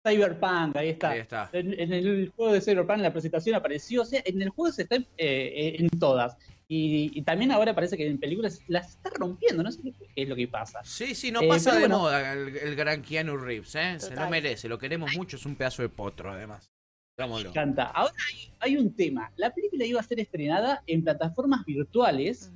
Cyberpunk, 0.06 0.76
ahí 0.76 0.90
está. 0.90 1.10
Ahí 1.10 1.20
está. 1.20 1.50
En, 1.52 1.78
en 1.78 1.92
el 1.92 2.32
juego 2.36 2.52
de 2.52 2.60
Cyberpunk, 2.60 2.96
en 2.98 3.02
la 3.02 3.12
presentación 3.12 3.56
apareció. 3.56 4.02
O 4.02 4.04
sea, 4.04 4.22
en 4.24 4.40
el 4.42 4.50
juego 4.50 4.72
se 4.72 4.82
está 4.82 4.96
eh, 5.16 5.76
en 5.78 5.88
todas. 5.98 6.36
Y, 6.68 7.12
y 7.14 7.22
también 7.22 7.52
ahora 7.52 7.74
parece 7.74 7.96
que 7.96 8.06
en 8.06 8.18
películas 8.18 8.60
las 8.68 8.90
está 8.96 9.10
rompiendo. 9.10 9.62
No 9.62 9.70
sé 9.70 9.82
qué, 9.82 9.92
es 10.16 10.28
lo 10.28 10.34
que 10.36 10.48
pasa. 10.48 10.80
Sí, 10.84 11.14
sí, 11.14 11.30
no 11.30 11.40
Eh, 11.42 11.48
pasa 11.48 11.72
de 11.74 11.80
bueno. 11.80 11.98
moda 12.00 12.32
el, 12.32 12.56
el 12.56 12.74
gran 12.76 13.02
Keanu 13.02 13.36
Reeves, 13.36 13.74
¿eh? 13.76 13.98
Se 13.98 14.14
lo 14.14 14.28
merece, 14.28 14.68
lo 14.68 14.78
queremos 14.78 15.16
mucho, 15.16 15.36
es 15.36 15.46
un 15.46 15.54
pedazo 15.56 15.82
de 15.82 15.88
potro, 15.88 16.32
además. 16.32 16.70
Digámoslo. 17.16 17.44
Me 17.44 17.50
encanta. 17.50 17.84
Ahora 17.84 18.14
hay, 18.28 18.52
hay 18.60 18.76
un 18.76 18.94
tema. 18.94 19.32
La 19.36 19.54
película 19.54 19.84
iba 19.86 20.00
a 20.00 20.02
ser 20.02 20.20
estrenada 20.20 20.82
en 20.86 21.02
plataformas 21.02 21.64
virtuales 21.64 22.52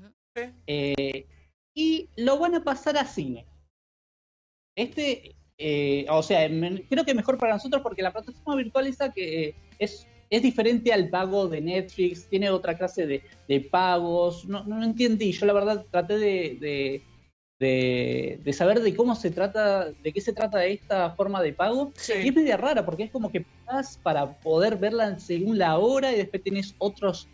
eh, 0.67 1.27
y 1.75 2.09
lo 2.17 2.39
van 2.39 2.57
a 2.57 2.65
pasar 2.65 2.99
a 2.99 3.05
cine. 3.07 3.47
Este, 4.77 5.35
eh, 5.61 6.07
o 6.09 6.23
sea, 6.23 6.49
me- 6.49 6.83
creo 6.89 7.05
que 7.05 7.15
mejor 7.15 7.37
para 7.39 7.53
nosotros 7.55 7.83
porque 7.83 8.03
la 8.03 8.13
plataforma 8.13 8.57
virtual 8.57 8.87
esa 8.87 9.13
que 9.13 9.45
eh, 9.49 9.55
es, 9.79 10.07
es 10.31 10.43
diferente 10.43 10.93
al 10.93 11.09
pago 11.11 11.47
de 11.49 11.61
Netflix, 11.61 12.27
tiene 12.29 12.51
otra 12.51 12.77
clase 12.79 13.07
de, 13.07 13.23
de 13.49 13.61
pagos. 13.61 14.45
No, 14.47 14.65
no 14.65 14.83
entendí. 14.83 15.33
Yo 15.33 15.45
la 15.47 15.53
verdad 15.53 15.85
traté 15.91 16.19
de, 16.19 16.57
de, 16.61 17.03
de- 17.59 18.41
de 18.43 18.53
saber 18.53 18.81
de 18.81 18.95
cómo 18.97 19.15
se 19.15 19.31
trata, 19.31 19.91
de 19.91 20.13
qué 20.13 20.21
se 20.21 20.33
trata 20.33 20.65
esta 20.65 21.11
forma 21.11 21.43
de 21.43 21.53
pago. 21.53 21.93
Sí. 21.97 22.13
Y 22.25 22.29
es 22.29 22.35
media 22.35 22.57
rara 22.57 22.85
porque 22.85 23.05
es 23.05 23.11
como 23.11 23.31
que 23.31 23.45
pagas 23.67 23.99
para 24.03 24.39
poder 24.41 24.77
verla 24.77 25.19
según 25.19 25.59
la 25.59 25.79
hora 25.79 26.13
y 26.13 26.17
después 26.17 26.43
tenés 26.43 26.75
otros 26.79 27.29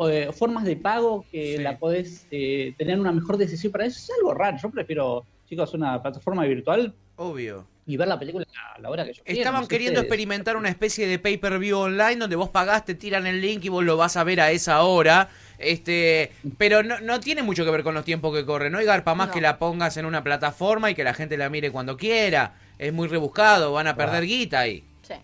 eh, 0.00 0.28
formas 0.32 0.64
de 0.64 0.76
pago 0.76 1.24
que 1.30 1.56
Sí. 1.56 1.62
la 1.62 1.78
podés 1.78 2.26
eh, 2.30 2.74
tener 2.76 2.98
una 3.00 3.12
mejor 3.12 3.36
decisión 3.38 3.72
para 3.72 3.86
eso. 3.86 3.98
Es 3.98 4.10
algo 4.18 4.34
raro. 4.34 4.58
Yo 4.60 4.70
prefiero, 4.70 5.24
chicos, 5.46 5.72
una 5.72 6.02
plataforma 6.02 6.44
virtual 6.44 6.92
Obvio. 7.16 7.66
y 7.86 7.96
ver 7.98 8.08
la 8.08 8.18
película 8.18 8.46
a 8.74 8.80
la 8.80 8.88
hora 8.90 9.04
que 9.04 9.12
yo 9.12 9.22
quiera. 9.22 9.38
Estaban 9.40 9.60
no 9.60 9.66
sé 9.66 9.68
queriendo 9.68 10.00
ustedes. 10.00 10.06
experimentar 10.10 10.56
una 10.56 10.70
especie 10.70 11.06
de 11.06 11.18
pay-per-view 11.18 11.76
online 11.78 12.16
donde 12.16 12.34
vos 12.36 12.48
pagás, 12.48 12.84
te 12.86 12.94
tiran 12.94 13.26
el 13.26 13.40
link 13.42 13.62
y 13.64 13.68
vos 13.68 13.84
lo 13.84 13.96
vas 13.98 14.16
a 14.16 14.24
ver 14.24 14.40
a 14.40 14.50
esa 14.50 14.82
hora. 14.84 15.28
Este, 15.58 16.32
pero 16.56 16.82
no, 16.82 16.98
no 17.00 17.20
tiene 17.20 17.42
mucho 17.42 17.64
que 17.64 17.70
ver 17.70 17.82
con 17.82 17.94
los 17.94 18.04
tiempos 18.04 18.34
que 18.34 18.44
corren. 18.46 18.72
No 18.72 18.78
hay 18.78 18.86
garpa 18.86 19.14
más 19.14 19.28
No. 19.28 19.34
que 19.34 19.40
la 19.42 19.58
pongas 19.58 19.96
en 19.98 20.06
una 20.06 20.24
plataforma 20.24 20.90
y 20.90 20.94
que 20.94 21.04
la 21.04 21.12
gente 21.14 21.36
la 21.36 21.50
mire 21.50 21.70
cuando 21.70 21.96
quiera. 21.98 22.54
Es 22.78 22.92
muy 22.92 23.06
rebuscado, 23.06 23.72
van 23.72 23.86
a 23.86 23.94
perder 23.96 24.22
Ah. 24.22 24.26
guita 24.26 24.60
ahí. 24.60 24.82
Sí. 25.02 25.14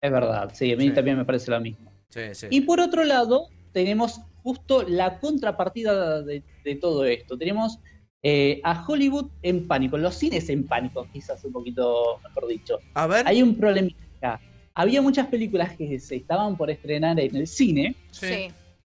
Es 0.00 0.10
verdad, 0.10 0.50
sí, 0.54 0.72
a 0.72 0.76
mí 0.76 0.84
Sí. 0.88 0.90
también 0.94 1.18
me 1.18 1.24
parece 1.26 1.50
lo 1.50 1.60
mismo. 1.60 1.92
Sí, 2.08 2.22
sí. 2.32 2.46
Y 2.50 2.62
por 2.62 2.80
otro 2.80 3.04
lado, 3.04 3.48
tenemos 3.72 4.20
justo 4.42 4.84
la 4.88 5.18
contrapartida 5.20 6.22
de, 6.22 6.42
de 6.64 6.74
todo 6.76 7.04
esto. 7.04 7.36
Tenemos 7.36 7.78
eh, 8.26 8.60
a 8.64 8.84
Hollywood 8.86 9.26
en 9.42 9.68
pánico, 9.68 9.98
los 9.98 10.14
cines 10.14 10.48
en 10.48 10.66
pánico, 10.66 11.06
quizás 11.12 11.44
un 11.44 11.52
poquito 11.52 12.18
mejor 12.24 12.46
dicho. 12.48 12.78
A 12.94 13.06
ver. 13.06 13.28
Hay 13.28 13.42
un 13.42 13.54
problema 13.54 13.90
acá. 14.16 14.40
Había 14.74 15.02
muchas 15.02 15.26
películas 15.28 15.76
que 15.76 16.00
se 16.00 16.16
estaban 16.16 16.56
por 16.56 16.70
estrenar 16.70 17.20
en 17.20 17.36
el 17.36 17.46
cine 17.46 17.94
Sí. 18.10 18.48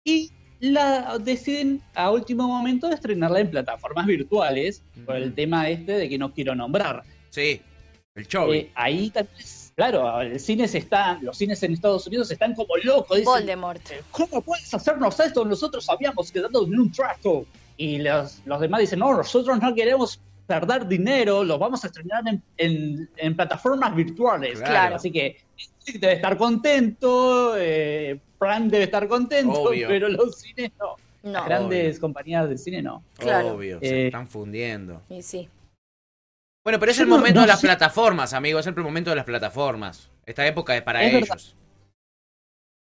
y 0.04 0.32
la 0.60 1.18
deciden 1.20 1.82
a 1.94 2.10
último 2.12 2.48
momento 2.48 2.90
estrenarla 2.92 3.40
en 3.40 3.50
plataformas 3.52 4.06
virtuales 4.08 4.84
por 5.06 5.16
el 5.16 5.28
Ujú. 5.28 5.34
tema 5.36 5.70
este 5.70 5.94
de 5.94 6.10
que 6.10 6.18
no 6.18 6.34
quiero 6.34 6.56
nombrar. 6.56 7.04
Sí. 7.30 7.62
El 8.16 8.28
show. 8.28 8.52
Eh, 8.52 8.72
ahí 8.76 9.12
tal 9.12 9.30
vez, 9.38 9.72
claro, 9.76 10.20
el 10.22 10.40
cine 10.40 10.68
se 10.68 10.80
está, 10.80 11.20
los 11.22 11.38
cines 11.38 11.62
en 11.64 11.72
Estados 11.74 12.06
Unidos 12.08 12.30
están 12.32 12.56
como 12.56 12.76
locos. 12.84 13.16
dicen, 13.18 13.32
Voldemort. 13.32 13.82
¿Cómo 14.12 14.42
puedes 14.42 14.74
hacernos 14.74 15.18
esto? 15.20 15.46
Nosotros 15.46 15.88
habíamos 15.88 16.32
quedado 16.32 16.66
en 16.66 16.78
un 16.80 16.92
trato. 16.92 17.46
Y 17.80 17.98
los, 18.00 18.42
los 18.46 18.60
demás 18.60 18.82
dicen, 18.82 19.00
no, 19.00 19.16
nosotros 19.16 19.58
no 19.62 19.74
queremos 19.74 20.20
perder 20.46 20.86
dinero, 20.86 21.46
lo 21.46 21.58
vamos 21.58 21.82
a 21.86 21.88
estrenar 21.88 22.28
en, 22.28 22.44
en- 22.58 23.10
en 23.16 23.36
plataformas 23.38 23.96
virtuales. 23.96 24.60
Claro. 24.60 24.98
Así 24.98 25.12
que 25.12 25.38
Netflix 25.58 26.02
debe 26.02 26.14
estar 26.14 26.36
contento, 26.38 27.54
eh, 27.58 28.20
Prime 28.38 28.68
debe 28.68 28.84
estar 28.84 29.08
contento, 29.08 29.62
Obvio. 29.62 29.88
pero 29.88 30.10
los 30.10 30.36
cines 30.42 30.72
no. 30.78 30.96
No. 31.24 31.32
Las 31.32 31.46
grandes 31.46 32.00
compañías 32.00 32.50
de 32.50 32.58
cine 32.58 32.82
no. 32.82 33.02
claro. 33.18 33.56
Obvio, 33.56 33.80
se 33.80 34.04
Eh, 34.04 34.06
están 34.08 34.28
fundiendo. 34.28 35.02
Y 35.10 35.22
sí. 35.22 35.48
Bueno, 36.66 36.80
pero 36.80 36.92
es 36.92 37.00
el 37.00 37.08
no- 37.08 37.16
momento 37.18 37.36
no 37.36 37.42
de 37.42 37.48
las 37.48 37.62
plataformas, 37.62 38.34
amigos. 38.34 38.68
Es 38.68 38.76
el 38.76 38.84
momento 38.84 39.10
de 39.12 39.16
las 39.16 39.26
plataformas. 39.26 40.10
Esta 40.26 40.46
época 40.46 40.76
es 40.76 40.82
para 40.82 41.02
Es 41.04 41.14
verdad. 41.14 41.30
ellos. 41.38 41.56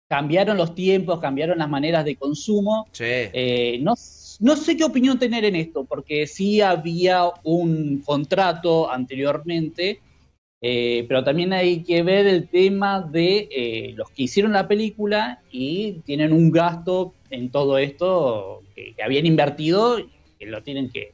Cambiaron 0.08 0.56
los 0.56 0.74
tiempos, 0.74 1.18
cambiaron 1.20 1.58
las 1.58 1.68
maneras 1.68 2.04
de 2.04 2.16
consumo. 2.16 2.86
Sí. 2.92 3.04
Eh, 3.04 3.78
no, 3.82 3.94
no 4.40 4.56
sé 4.56 4.76
qué 4.76 4.84
opinión 4.84 5.18
tener 5.18 5.44
en 5.44 5.56
esto, 5.56 5.84
porque 5.84 6.26
sí 6.26 6.60
había 6.60 7.24
un 7.42 8.02
contrato 8.04 8.90
anteriormente, 8.90 10.00
eh, 10.60 11.04
pero 11.08 11.22
también 11.22 11.52
hay 11.52 11.82
que 11.82 12.02
ver 12.02 12.26
el 12.26 12.48
tema 12.48 13.00
de 13.00 13.48
eh, 13.50 13.92
los 13.94 14.10
que 14.10 14.24
hicieron 14.24 14.52
la 14.52 14.66
película 14.66 15.40
y 15.50 16.00
tienen 16.04 16.32
un 16.32 16.50
gasto 16.50 17.14
en 17.30 17.50
todo 17.50 17.78
esto 17.78 18.62
que, 18.74 18.94
que 18.94 19.02
habían 19.02 19.26
invertido 19.26 19.98
y 19.98 20.08
que 20.38 20.46
lo 20.46 20.62
tienen 20.62 20.90
que, 20.90 21.12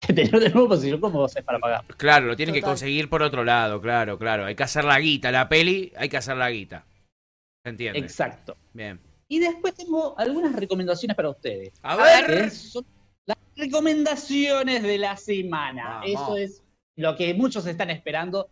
que 0.00 0.12
tener 0.12 0.40
de 0.40 0.50
nuevo, 0.50 0.68
porque 0.68 0.84
si 0.84 0.90
no, 0.90 1.00
¿cómo 1.00 1.24
haces 1.24 1.44
para 1.44 1.58
pagar? 1.58 1.84
Claro, 1.96 2.26
lo 2.26 2.36
tienen 2.36 2.54
que 2.54 2.62
conseguir 2.62 3.08
por 3.08 3.22
otro 3.22 3.44
lado, 3.44 3.80
claro, 3.80 4.18
claro. 4.18 4.44
Hay 4.44 4.54
que 4.54 4.62
hacer 4.64 4.84
la 4.84 4.98
guita, 4.98 5.30
la 5.30 5.48
peli, 5.48 5.92
hay 5.96 6.08
que 6.08 6.16
hacer 6.16 6.36
la 6.36 6.50
guita. 6.50 6.84
¿Se 7.64 7.70
entiende? 7.70 8.00
Exacto. 8.00 8.56
Bien. 8.72 8.98
Y 9.32 9.38
después 9.38 9.72
tengo 9.72 10.14
algunas 10.18 10.54
recomendaciones 10.54 11.16
para 11.16 11.30
ustedes. 11.30 11.72
A 11.80 11.96
ver. 11.96 12.50
son 12.50 12.84
las 13.24 13.38
recomendaciones 13.56 14.82
de 14.82 14.98
la 14.98 15.16
semana. 15.16 16.00
Vamos. 16.00 16.06
Eso 16.06 16.36
es 16.36 16.62
lo 16.96 17.16
que 17.16 17.32
muchos 17.32 17.64
están 17.66 17.88
esperando. 17.88 18.50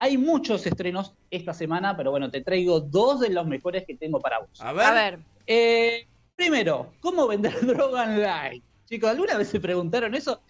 Hay 0.00 0.16
muchos 0.16 0.64
estrenos 0.66 1.12
esta 1.30 1.52
semana, 1.52 1.94
pero 1.98 2.12
bueno, 2.12 2.30
te 2.30 2.40
traigo 2.40 2.80
dos 2.80 3.20
de 3.20 3.28
los 3.28 3.46
mejores 3.46 3.84
que 3.86 3.94
tengo 3.94 4.20
para 4.20 4.38
vos. 4.38 4.58
A 4.62 4.72
ver. 4.72 4.86
A 4.86 4.92
ver. 4.94 5.18
Eh, 5.46 6.06
primero, 6.34 6.94
¿cómo 7.00 7.26
vender 7.26 7.54
droga 7.66 8.04
online? 8.04 8.62
Chicos, 8.86 9.10
¿alguna 9.10 9.36
vez 9.36 9.48
se 9.48 9.60
preguntaron 9.60 10.14
eso? 10.14 10.40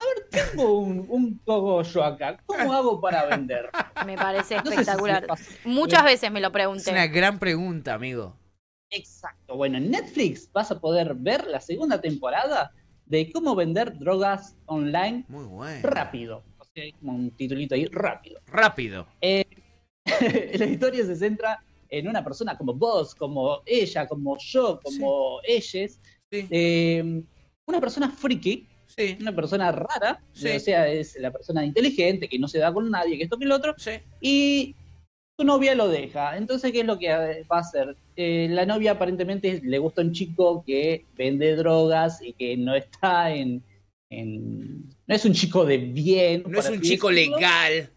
A 0.00 0.04
ver, 0.06 0.28
tengo 0.30 0.78
un, 0.78 1.04
un 1.06 1.38
cogollo 1.44 2.02
acá. 2.02 2.38
¿Cómo 2.46 2.72
hago 2.72 2.98
para 2.98 3.26
vender? 3.26 3.68
Me 4.06 4.16
parece 4.16 4.54
No 4.56 4.62
sé 4.64 4.68
si 4.70 4.74
espectacular. 4.80 5.26
Muchas 5.66 6.02
veces 6.02 6.32
me 6.32 6.40
lo 6.40 6.46
Es 6.46 6.52
pregunté. 6.54 6.90
una 6.92 7.06
gran 7.08 7.38
pregunta, 7.38 7.92
amigo. 7.92 8.34
Exacto. 8.90 9.56
Bueno, 9.56 9.78
en 9.78 9.90
Netflix 9.90 10.50
vas 10.52 10.70
a 10.70 10.80
poder 10.80 11.14
ver 11.14 11.46
la 11.46 11.60
segunda 11.60 12.00
temporada 12.00 12.72
de 13.06 13.30
cómo 13.32 13.54
vender 13.54 13.98
drogas 13.98 14.56
online 14.66 15.24
Muy 15.28 15.44
bueno. 15.44 15.80
rápido. 15.88 16.42
O 16.58 16.64
sea, 16.64 16.84
hay 16.84 16.92
como 16.92 17.12
un 17.14 17.30
titulito 17.32 17.74
ahí, 17.74 17.86
rápido. 17.86 18.40
Rápido. 18.46 19.06
Eh, 19.20 19.44
la 20.58 20.66
historia 20.66 21.04
se 21.04 21.16
centra 21.16 21.62
en 21.90 22.08
una 22.08 22.22
persona 22.22 22.56
como 22.56 22.74
vos, 22.74 23.14
como 23.14 23.60
ella, 23.66 24.06
como 24.06 24.36
yo, 24.38 24.80
como 24.82 25.40
ellas. 25.44 25.98
Sí. 26.30 26.46
Eh, 26.50 27.22
una 27.66 27.80
persona 27.80 28.10
friki, 28.10 28.66
Sí. 28.86 29.16
una 29.20 29.34
persona 29.34 29.70
rara, 29.70 30.20
Sí. 30.32 30.48
o 30.48 30.60
sea, 30.60 30.88
es 30.88 31.16
la 31.20 31.30
persona 31.30 31.64
inteligente, 31.64 32.26
que 32.28 32.38
no 32.38 32.48
se 32.48 32.58
da 32.58 32.72
con 32.72 32.90
nadie, 32.90 33.16
que 33.18 33.24
esto 33.24 33.38
que 33.38 33.44
el 33.44 33.52
otro, 33.52 33.74
Sí. 33.76 33.92
y 34.20 34.74
su 35.38 35.44
novia 35.46 35.74
lo 35.76 35.88
deja. 35.88 36.36
Entonces, 36.36 36.72
¿qué 36.72 36.80
es 36.80 36.86
lo 36.86 36.98
que 36.98 37.06
eh, 37.10 37.44
va 37.50 37.58
a 37.58 37.60
hacer? 37.60 37.96
Eh, 38.16 38.48
la 38.50 38.66
novia 38.66 38.92
aparentemente 38.92 39.60
le 39.62 39.78
gusta 39.78 40.02
un 40.02 40.12
chico 40.12 40.64
que 40.66 41.04
vende 41.16 41.54
drogas 41.54 42.20
y 42.22 42.32
que 42.32 42.56
no 42.56 42.74
está 42.74 43.32
en... 43.32 43.62
en- 44.10 44.82
no 45.06 45.14
es 45.14 45.24
un 45.24 45.32
chico 45.32 45.64
de 45.64 45.78
bien. 45.78 46.42
No 46.48 46.58
es 46.58 46.68
un 46.68 46.80
chico 46.80 47.08
decirlo. 47.08 47.36
legal. 47.38 47.90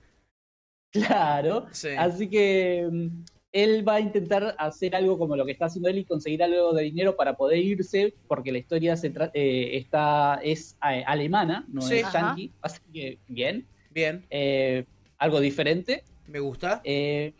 Claro. 0.92 1.66
Sí. 1.72 1.90
Así 1.98 2.30
que 2.30 2.88
mm, 2.92 3.08
él 3.54 3.88
va 3.88 3.96
a 3.96 4.00
intentar 4.02 4.56
hacer 4.60 4.96
algo 4.96 5.18
como 5.18 5.36
lo 5.36 5.46
que 5.46 5.54
está 5.54 5.66
haciendo 5.66 5.90
él 5.90 5.98
y 5.98 6.06
conseguir 6.06 6.44
algo 6.44 6.74
de 6.74 6.84
dinero 6.84 7.16
para 7.16 7.36
poder 7.36 7.58
irse, 7.60 8.14
porque 8.28 8.52
la 8.52 8.60
historia 8.60 8.96
se 8.98 9.12
tra- 9.12 9.32
eh, 9.34 9.78
está 9.78 10.40
es 10.44 10.78
eh, 10.88 11.04
alemana, 11.08 11.66
no 11.70 11.82
Sí. 11.82 11.96
es 11.96 12.14
yankee. 12.14 12.52
Así 12.62 12.80
que 12.94 13.18
bien, 13.28 13.66
Bien. 13.90 14.24
eh, 14.30 14.86
algo 15.18 15.40
diferente. 15.40 16.04
Me 16.32 16.40
gusta. 16.40 16.82
Eh, 16.86 17.34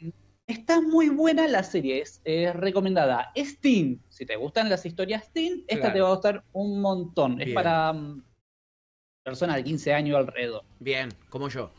está 0.48 0.82
muy 0.82 1.10
buena 1.10 1.48
la 1.48 1.64
serie, 1.64 2.02
es, 2.02 2.22
es 2.26 2.54
recomendada. 2.56 3.32
Es 3.36 3.60
teen, 3.60 4.02
si 4.10 4.26
te 4.26 4.36
gustan 4.36 4.70
las 4.70 4.86
historias 4.86 5.32
teen, 5.32 5.64
esta 5.68 5.80
Claro. 5.88 5.94
te 5.94 6.02
va 6.02 6.08
a 6.10 6.12
gustar 6.12 6.44
un 6.52 6.82
montón. 6.82 7.40
Es 7.42 7.54
para 7.54 7.94
mm, 7.94 8.24
personas 9.24 9.56
de 9.56 9.64
15 9.64 9.94
años 9.94 10.18
alrededor. 10.18 10.64
Bien. 10.80 11.10
Como 11.30 11.48
yo. 11.48 11.72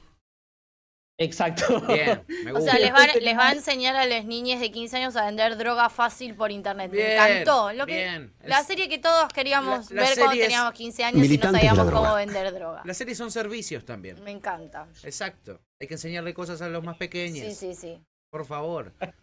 Exacto. 1.19 1.81
Bien. 1.87 2.25
Me 2.45 2.51
O 2.53 2.55
gusta. 2.57 2.73
sea, 2.73 2.81
les 2.81 2.93
va, 2.93 3.01
Después 3.03 3.23
les 3.23 3.37
va 3.39 3.49
a 3.49 3.53
enseñar 3.53 3.95
a 3.97 4.07
las 4.07 4.25
niñas 4.25 4.61
de 4.61 4.71
15 4.73 4.97
años 4.97 5.15
a 5.17 5.27
vender 5.27 5.57
droga 5.57 5.89
fácil 5.91 6.35
por 6.35 6.51
internet. 6.51 6.91
Bien, 6.91 7.07
Me 7.07 7.15
encantó. 7.15 7.73
Lo 7.73 7.87
que, 7.87 7.95
bien. 7.97 8.35
La 8.45 8.61
Es- 8.61 8.67
serie 8.67 8.89
que 8.89 8.99
todos 8.99 9.33
queríamos 9.33 9.91
La- 9.91 10.03
la 10.03 10.09
ver 10.09 10.19
cuando 10.19 10.41
teníamos 10.43 10.73
15 10.73 11.05
años 11.05 11.25
y 11.27 11.39
no 11.39 11.51
sabíamos 11.53 11.91
cómo 11.91 12.15
vender 12.15 12.53
droga. 12.53 12.83
Las 12.85 12.97
series 12.97 13.19
son 13.19 13.31
servicios 13.31 13.85
también. 13.85 14.23
Me 14.25 14.31
encanta. 14.33 14.89
Exacto. 15.05 15.61
Hay 15.81 15.87
que 15.87 15.95
enseñarle 15.95 16.33
cosas 16.35 16.61
a 16.63 16.69
los 16.69 16.83
más 16.83 16.97
pequeños. 16.97 17.47
Sí, 17.47 17.55
sí, 17.55 17.75
sí. 17.75 17.99
Por 18.31 18.45
favor. 18.47 18.93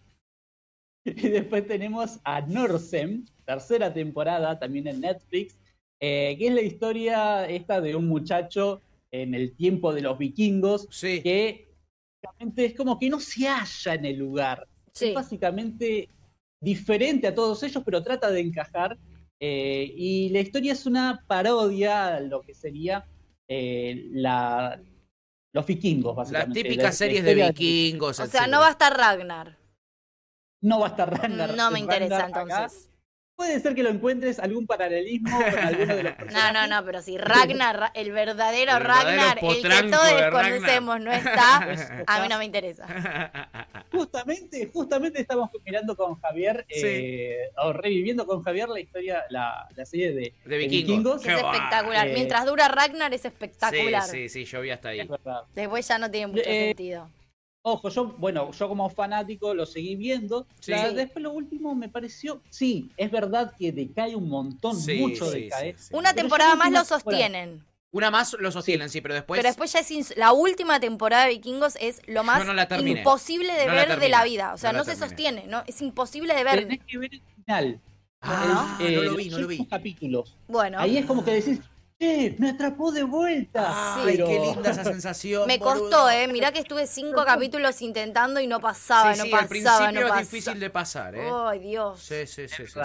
Y 1.06 1.30
después 1.30 1.66
tenemos 1.66 2.20
a 2.26 2.42
Norsem, 2.42 3.26
tercera 3.46 3.92
temporada, 3.94 4.60
también 4.60 4.86
en 4.88 5.00
Netflix, 5.00 5.58
eh, 6.02 6.36
que 6.38 6.48
es 6.48 6.54
la 6.54 6.62
historia 6.62 7.48
esta 7.48 7.80
de 7.82 7.96
un 7.96 8.08
muchacho 8.08 8.82
en 9.12 9.34
el 9.34 9.56
tiempo 9.56 9.94
de 9.94 10.02
los 10.02 10.18
vikingos, 10.20 10.88
Sí. 10.92 11.22
que 11.24 11.69
básicamente 12.22 12.66
es 12.66 12.76
como 12.76 12.98
que 13.00 13.10
no 13.10 13.20
se 13.20 13.48
halla 13.48 13.94
en 13.94 14.06
el 14.06 14.18
lugar. 14.18 14.68
Sí. 14.94 15.10
Es 15.10 15.14
básicamente 15.14 16.10
diferente 16.62 17.28
a 17.28 17.36
todos 17.36 17.62
ellos, 17.64 17.84
pero 17.86 18.04
trata 18.04 18.30
de 18.32 18.42
encajar. 18.42 18.98
eh, 19.42 19.94
y 19.96 20.30
la 20.30 20.40
historia 20.42 20.74
es 20.74 20.86
una 20.86 21.24
parodia 21.26 22.16
a 22.16 22.20
lo 22.20 22.42
que 22.42 22.54
sería 22.54 23.06
eh, 23.48 24.08
la, 24.12 24.82
los 25.54 25.66
vikingos, 25.66 26.16
Las 26.18 26.18
básicamente. 26.18 26.60
La- 26.60 26.64
típicas 26.64 26.84
la 26.86 26.92
series 26.92 27.24
de 27.24 27.36
vikingos. 27.36 28.20
O 28.20 28.26
sea, 28.28 28.48
no 28.48 28.60
va 28.60 28.68
a 28.68 28.72
estar 28.72 28.96
Ragnar. 28.98 29.58
No 30.62 30.80
va 30.80 30.88
a 30.88 30.90
estar 30.90 31.10
Ragnar. 31.18 31.56
No 31.56 31.72
me 31.72 31.80
interesa 31.80 32.28
Ragnar 32.28 32.64
acá. 32.66 32.74
Puede 33.40 33.58
ser 33.62 33.74
que 33.74 33.84
lo 33.84 33.90
encuentres 33.90 34.38
algún 34.38 34.68
paralelismo 34.68 35.32
con 35.40 35.60
alguno 35.60 35.96
de 35.96 36.04
los 36.04 36.12
No, 36.12 36.18
personajes. 36.18 36.54
no, 36.54 36.68
no, 36.68 36.86
pero 36.86 37.02
si 37.02 37.18
Ragnar, 37.18 37.80
Ra- 37.80 37.92
el 37.96 38.12
verdadero 38.12 38.74
El 38.74 38.80
verdadero 38.80 39.08
Ragnar, 39.18 39.40
el 39.42 39.62
que 39.62 39.90
todos 39.90 40.14
desconocemos, 40.14 41.00
no 41.00 41.10
está, 41.14 41.58
a 42.08 42.22
mí 42.22 42.28
no 42.28 42.38
me 42.38 42.44
interesa. 42.44 42.86
Justamente, 43.94 44.70
justamente 44.74 45.22
estamos 45.22 45.50
mirando 45.66 45.96
con 45.96 46.16
Javier, 46.20 46.66
eh, 46.68 47.50
o 47.64 47.72
reviviendo 47.72 48.26
con 48.26 48.44
Javier 48.44 48.68
la 48.68 48.82
historia, 48.82 49.24
la, 49.30 49.68
la 49.74 49.86
serie 49.86 50.12
de, 50.12 50.34
De 50.44 50.58
vikingos. 50.58 51.26
Es 51.26 51.34
espectacular. 51.38 52.08
Eh, 52.10 52.14
Mientras 52.14 52.46
dura 52.46 52.68
Ragnar 52.68 53.14
es 53.14 53.24
espectacular. 53.24 54.04
Sí, 54.04 54.28
sí, 54.28 54.46
sí, 54.46 54.46
yo 54.46 54.60
vi 54.60 54.72
hasta 54.72 54.90
ahí. 54.90 55.08
Después 55.56 55.88
ya 55.88 55.98
no 55.98 56.12
tiene 56.12 56.28
mucho 56.28 56.44
Eh, 56.46 56.68
sentido. 56.68 57.10
Ojo, 57.72 57.90
yo, 57.90 58.06
bueno, 58.18 58.52
yo 58.52 58.68
como 58.68 58.90
fanático 58.90 59.54
lo 59.54 59.66
seguí 59.66 59.96
viendo. 59.96 60.48
Sí. 60.60 60.72
La- 60.72 60.90
después 60.92 61.22
lo 61.24 61.32
último 61.32 61.76
me 61.76 61.88
pareció, 61.90 62.42
sí, 62.50 62.90
es 62.98 63.12
verdad 63.12 63.54
que 63.58 63.72
decae 63.72 64.16
un 64.16 64.28
montón, 64.28 64.76
Sí, 64.76 64.96
mucho 65.00 65.30
sí, 65.32 65.42
decae. 65.44 65.76
sí, 65.78 65.86
sí. 65.90 65.96
Una 65.96 66.14
temporada 66.14 66.56
más 66.56 66.72
lo 66.72 66.84
sostienen. 66.84 67.64
Una 67.92 68.12
más 68.12 68.36
lo 68.40 68.52
sostienen, 68.52 68.90
sí, 68.90 69.02
pero 69.02 69.16
después. 69.16 69.38
Pero 69.40 69.50
después 69.50 69.72
ya 69.74 69.80
es 69.80 69.90
ins- 69.92 70.16
la 70.16 70.32
última 70.32 70.80
temporada 70.80 71.24
de 71.24 71.30
Vikingos 71.30 71.76
es 71.82 72.02
lo 72.08 72.24
más 72.24 72.46
no 72.46 72.54
la 72.54 72.68
imposible 72.80 73.52
de 73.54 73.66
No 73.66 73.74
la 73.74 73.86
ver 73.86 74.00
de 74.00 74.10
la 74.10 74.24
vida. 74.24 74.54
O 74.54 74.58
sea, 74.58 74.74
No 74.74 74.84
se 74.84 74.96
sostiene, 74.96 75.46
¿no? 75.48 75.64
Es 75.68 75.82
imposible 75.82 76.36
de 76.36 76.44
ver. 76.44 76.60
Tenés 76.60 76.82
que 76.86 76.98
ver 76.98 77.10
el 77.14 77.22
final. 77.36 77.82
Ah, 78.22 78.78
El- 78.82 78.96
no 78.96 79.02
eh, 79.02 79.06
lo 79.06 79.16
vi, 79.16 79.24
los 79.26 79.34
no 79.34 79.40
lo 79.40 79.48
vi. 79.48 79.66
capítulos. 79.66 80.36
Bueno, 80.48 80.80
Ahí 80.80 80.98
es 80.98 81.06
como 81.06 81.24
que 81.24 81.32
decís, 81.32 81.60
¡eh! 82.00 82.36
Me 82.40 82.50
atrapó 82.52 82.92
de 82.92 83.04
vuelta. 83.04 83.96
Ay, 83.96 84.14
Pero- 84.18 84.28
qué 84.28 84.40
linda 84.40 84.72
esa 84.72 84.84
sensación. 84.84 85.48
me 85.48 85.58
boludo. 85.58 85.80
costó, 85.82 86.10
¿eh? 86.10 86.28
Mirá 86.28 86.52
que 86.52 86.60
estuve 86.60 86.88
cinco 86.88 87.24
capítulos 87.26 87.82
intentando 87.82 88.40
y 88.40 88.48
no 88.48 88.60
pasaba, 88.60 89.14
Sí, 89.14 89.20
no 89.20 89.26
sí, 89.26 89.30
pasaba, 89.32 89.44
al 89.44 89.50
principio 89.50 89.92
no 89.92 90.02
pasaba. 90.02 90.22
es 90.22 90.32
difícil 90.32 90.60
de 90.60 90.70
pasar, 90.70 91.16
¿eh? 91.16 91.30
Ay, 91.32 91.60
Dios. 91.60 92.00
Sí, 92.00 92.26
sí, 92.26 92.48
sí. 92.48 92.66
sí. 92.68 92.80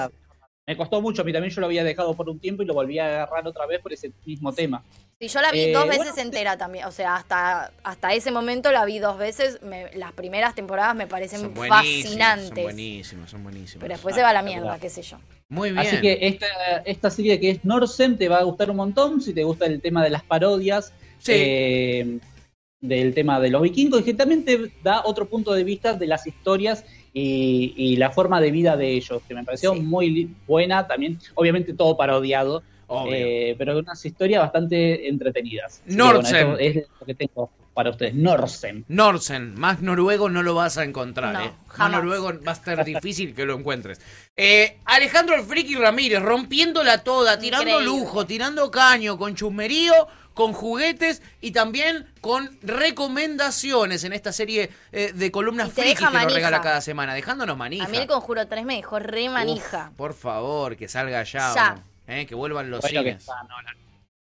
Me 0.66 0.76
costó 0.78 1.00
mucho, 1.02 1.21
a 1.23 1.25
mí 1.26 1.33
también 1.33 1.52
yo 1.54 1.61
lo 1.61 1.66
había 1.66 1.85
dejado 1.85 2.14
por 2.14 2.28
un 2.30 2.40
tiempo 2.40 2.62
y 2.62 2.66
lo 2.66 2.73
volví 2.75 2.99
a 2.99 3.06
agarrar 3.25 3.47
otra 3.47 3.66
vez 3.66 3.80
por 3.80 3.92
ese 3.92 4.12
mismo 4.25 4.50
tema. 4.52 4.83
Sí, 5.21 5.28
yo 5.28 5.40
la 5.40 5.52
vi 5.52 5.61
Eh, 5.61 5.73
dos 5.73 5.87
bueno, 5.87 6.02
veces 6.02 6.18
entera 6.18 6.56
también. 6.59 6.85
O 6.87 6.90
sea, 6.92 7.16
hasta, 7.16 7.73
hasta 7.83 8.12
ese 8.14 8.30
momento 8.30 8.73
la 8.73 8.85
vi 8.85 8.99
dos 8.99 9.16
veces. 9.16 9.62
Me- 9.62 9.90
las 9.94 10.12
primeras 10.12 10.54
temporadas 10.54 10.94
me 10.97 11.06
parecen 11.06 11.40
Son 11.40 11.54
buenísimos, 11.54 11.87
Son 11.87 12.02
fascinantes. 12.18 12.64
buenísimos, 12.64 13.30
son 13.30 13.42
buenísimos. 13.44 13.80
Pero 13.80 13.94
después 13.94 14.14
se 14.14 14.23
va 14.23 14.30
a 14.30 14.33
la 14.33 14.42
mierda, 14.42 14.64
verdad. 14.64 14.80
qué 14.80 14.90
sé 14.90 15.02
yo. 15.02 15.18
Muy 15.49 15.71
bien. 15.71 15.87
Así 15.87 16.00
que 16.00 16.18
esta, 16.23 16.47
esta 16.85 17.11
serie 17.11 17.38
que 17.38 17.50
es 17.50 17.64
Norsem 17.64 18.16
te 18.18 18.28
va 18.28 18.38
a 18.38 18.42
gustar 18.42 18.71
un 18.71 18.76
montón 18.76 19.21
si 19.21 19.33
te 19.33 19.44
gusta 19.44 19.66
el 19.66 19.80
tema 19.80 20.02
de 20.02 20.11
las 20.11 20.23
parodias, 20.25 20.92
Sí. 21.18 21.33
eh, 21.35 22.18
del 22.80 23.14
tema 23.14 23.40
de 23.40 23.49
los 23.50 23.62
vikingos, 23.62 24.00
y 24.02 24.04
que 24.04 24.14
también 24.14 24.44
te 24.44 24.71
da 24.83 25.02
otro 25.06 25.26
punto 25.26 25.54
de 25.54 25.64
vista 25.64 25.94
de 25.94 26.06
las 26.06 26.26
historias 26.26 26.85
y, 27.14 27.73
y 27.76 27.97
la 27.97 28.11
forma 28.11 28.40
de 28.42 28.50
vida 28.50 28.76
de 28.76 28.90
ellos, 28.90 29.23
que 29.26 29.35
me 29.35 29.42
pareció 29.44 29.73
Sí. 29.73 29.80
muy 29.80 30.35
buena 30.47 30.87
también, 30.87 31.18
obviamente 31.35 31.73
todo 31.73 31.97
parodiado. 31.97 32.62
Eh, 33.11 33.55
pero 33.59 33.79
unas 33.79 34.05
historias 34.05 34.43
bastante 34.43 35.09
entretenidas. 35.09 35.81
Bueno, 35.87 36.21
eso 36.21 36.59
es 36.59 36.76
lo 37.00 37.07
que 37.07 37.14
tengo 37.14 37.50
para 37.75 37.91
ustedes, 37.91 38.14
Norsem. 38.14 38.85
Norsen, 38.87 39.59
más 39.59 39.81
noruego 39.83 40.29
no 40.31 40.43
lo 40.45 40.55
vas 40.55 40.79
a 40.79 40.85
encontrar, 40.85 41.33
No, 41.35 41.41
¿eh? 41.41 41.53
Más 41.76 41.91
noruego 41.91 42.33
va 42.47 42.53
a 42.53 42.55
estar 42.55 42.85
difícil 42.85 43.35
que 43.35 43.45
lo 43.45 43.59
encuentres. 43.59 44.00
Eh, 44.37 44.79
Alejandro 44.85 45.35
el 45.35 45.43
Friki 45.43 45.75
Ramírez, 45.75 46.23
rompiéndola 46.23 47.03
toda, 47.03 47.38
tirando 47.38 47.81
Increíble. 47.81 47.87
lujo, 47.87 48.26
tirando 48.26 48.71
caño, 48.71 49.19
con 49.19 49.35
chusmerío, 49.35 50.07
con 50.35 50.53
juguetes 50.53 51.21
y 51.41 51.50
también 51.50 52.07
con 52.21 52.49
recomendaciones 52.62 54.05
en 54.05 54.12
esta 54.12 54.33
serie 54.33 54.71
eh, 54.93 55.12
de 55.12 55.31
columnas 55.33 55.69
Y 55.69 55.73
te 55.73 55.83
friki 55.83 55.88
deja 55.95 55.99
que 56.00 56.05
nos 56.05 56.12
manija. 56.23 56.35
regala 56.37 56.61
cada 56.61 56.81
semana, 56.81 57.14
dejándonos 57.14 57.57
manija. 57.57 57.85
A 57.85 57.88
mí 57.88 57.97
el 57.99 58.07
Conjuro 58.07 58.47
3 58.47 58.64
me 58.64 58.76
dejó 58.76 58.99
re 58.99 59.29
manija. 59.29 59.88
Uf, 59.91 59.97
por 59.97 60.14
favor, 60.14 60.76
que 60.76 60.88
salga 60.88 61.23
ya. 61.25 61.53
Ya. 61.55 61.85
Eh, 62.06 62.26
que 62.26 62.34
vuelvan 62.34 62.70
los 62.70 62.80
Bueno, 62.82 63.00
cines. 63.00 63.16
está, 63.23 63.42
no, 63.44 63.61
la- 63.62 63.75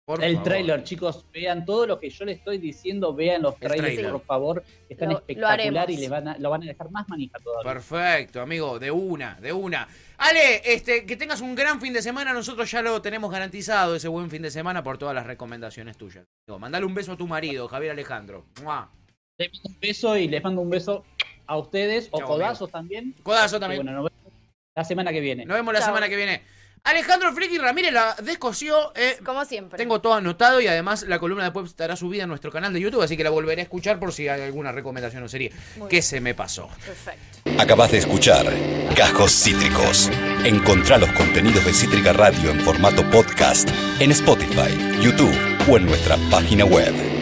Por 0.06 0.22
el 0.22 0.34
favor. 0.34 0.48
trailer, 0.48 0.84
chicos, 0.84 1.24
vean 1.32 1.64
todo 1.66 1.84
lo 1.86 1.98
que 1.98 2.08
yo 2.10 2.24
les 2.24 2.38
estoy 2.38 2.58
diciendo, 2.58 3.12
vean 3.12 3.42
los 3.42 3.56
trailers, 3.58 4.08
por 4.12 4.22
favor, 4.24 4.64
están 4.88 5.08
Lo- 5.08 5.14
lo 5.14 5.18
espectaculares 5.18 5.98
y 5.98 6.00
le 6.00 6.08
van 6.08 6.28
a, 6.28 6.38
lo 6.38 6.48
van 6.50 6.62
a 6.62 6.66
dejar 6.66 6.90
más 6.92 7.08
manija 7.08 7.38
todavía. 7.40 7.72
Perfecto, 7.72 8.40
amigo, 8.40 8.78
de 8.78 8.90
una, 8.92 9.34
de 9.40 9.52
una. 9.52 9.88
Ale, 10.18 10.62
este, 10.64 11.04
que 11.04 11.16
tengas 11.16 11.40
un 11.40 11.54
gran 11.56 11.80
fin 11.80 11.92
de 11.92 12.02
semana, 12.02 12.32
nosotros 12.32 12.70
ya 12.70 12.82
lo 12.82 13.02
tenemos 13.02 13.30
garantizado, 13.32 13.96
ese 13.96 14.06
buen 14.08 14.30
fin 14.30 14.42
de 14.42 14.50
semana, 14.52 14.82
por 14.84 14.96
todas 14.96 15.14
las 15.14 15.26
recomendaciones 15.26 15.96
tuyas. 15.98 16.24
Digo, 16.46 16.58
mandale 16.60 16.86
un 16.86 16.94
beso 16.94 17.12
a 17.12 17.16
tu 17.16 17.26
marido, 17.26 17.66
Javier 17.68 17.90
Alejandro. 17.90 18.46
¡Mua! 18.62 18.88
Les 19.38 19.50
mando 19.52 19.68
un 19.68 19.80
beso 19.80 20.16
y 20.16 20.28
les 20.28 20.42
mando 20.42 20.60
un 20.62 20.70
beso 20.70 21.04
a 21.48 21.58
ustedes, 21.58 22.08
o 22.12 22.20
codazos 22.20 22.70
también. 22.70 23.12
Codazo 23.22 23.56
Y 23.56 23.60
también. 23.60 23.82
bueno, 23.84 24.00
nos 24.02 24.10
vemos 24.10 24.32
la 24.76 24.84
semana 24.84 25.12
que 25.12 25.20
viene. 25.20 25.44
Nos 25.44 25.56
vemos 25.56 25.74
la 25.74 25.82
semana 25.82 26.08
que 26.08 26.16
viene. 26.16 26.42
Alejandro 26.86 27.32
Friki 27.34 27.58
Ramírez 27.58 27.92
la 27.92 28.14
descosió. 28.22 28.92
eh, 28.94 29.18
Como 29.24 29.44
siempre. 29.44 29.76
tengo 29.76 30.00
todo 30.00 30.14
anotado 30.14 30.60
y 30.60 30.66
además 30.66 31.02
la 31.02 31.18
columna 31.18 31.44
después 31.44 31.66
estará 31.70 31.96
subida 31.96 32.22
en 32.22 32.28
nuestro 32.28 32.50
canal 32.50 32.72
de 32.72 32.80
YouTube, 32.80 33.02
así 33.02 33.16
que 33.16 33.24
la 33.24 33.30
volveré 33.30 33.60
a 33.62 33.64
escuchar 33.64 33.98
por 33.98 34.12
si 34.12 34.28
hay 34.28 34.40
alguna 34.42 34.72
recomendación 34.72 35.22
o 35.22 35.28
serie 35.28 35.52
Muy 35.76 35.88
que 35.88 35.96
bien. 35.96 36.02
se 36.02 36.20
me 36.20 36.34
pasó. 36.34 36.68
Perfecto. 36.84 37.40
Acabas 37.60 37.90
de 37.90 37.98
escuchar 37.98 38.46
Cajos 38.96 39.32
Cítricos. 39.32 40.10
Encontrá 40.44 40.98
los 40.98 41.10
contenidos 41.12 41.64
de 41.64 41.72
Cítrica 41.72 42.12
Radio 42.12 42.50
en 42.50 42.60
formato 42.60 43.02
podcast 43.10 43.68
en 44.00 44.12
Spotify, 44.12 45.00
YouTube 45.00 45.34
o 45.68 45.76
en 45.76 45.86
nuestra 45.86 46.16
página 46.30 46.64
web. 46.64 47.15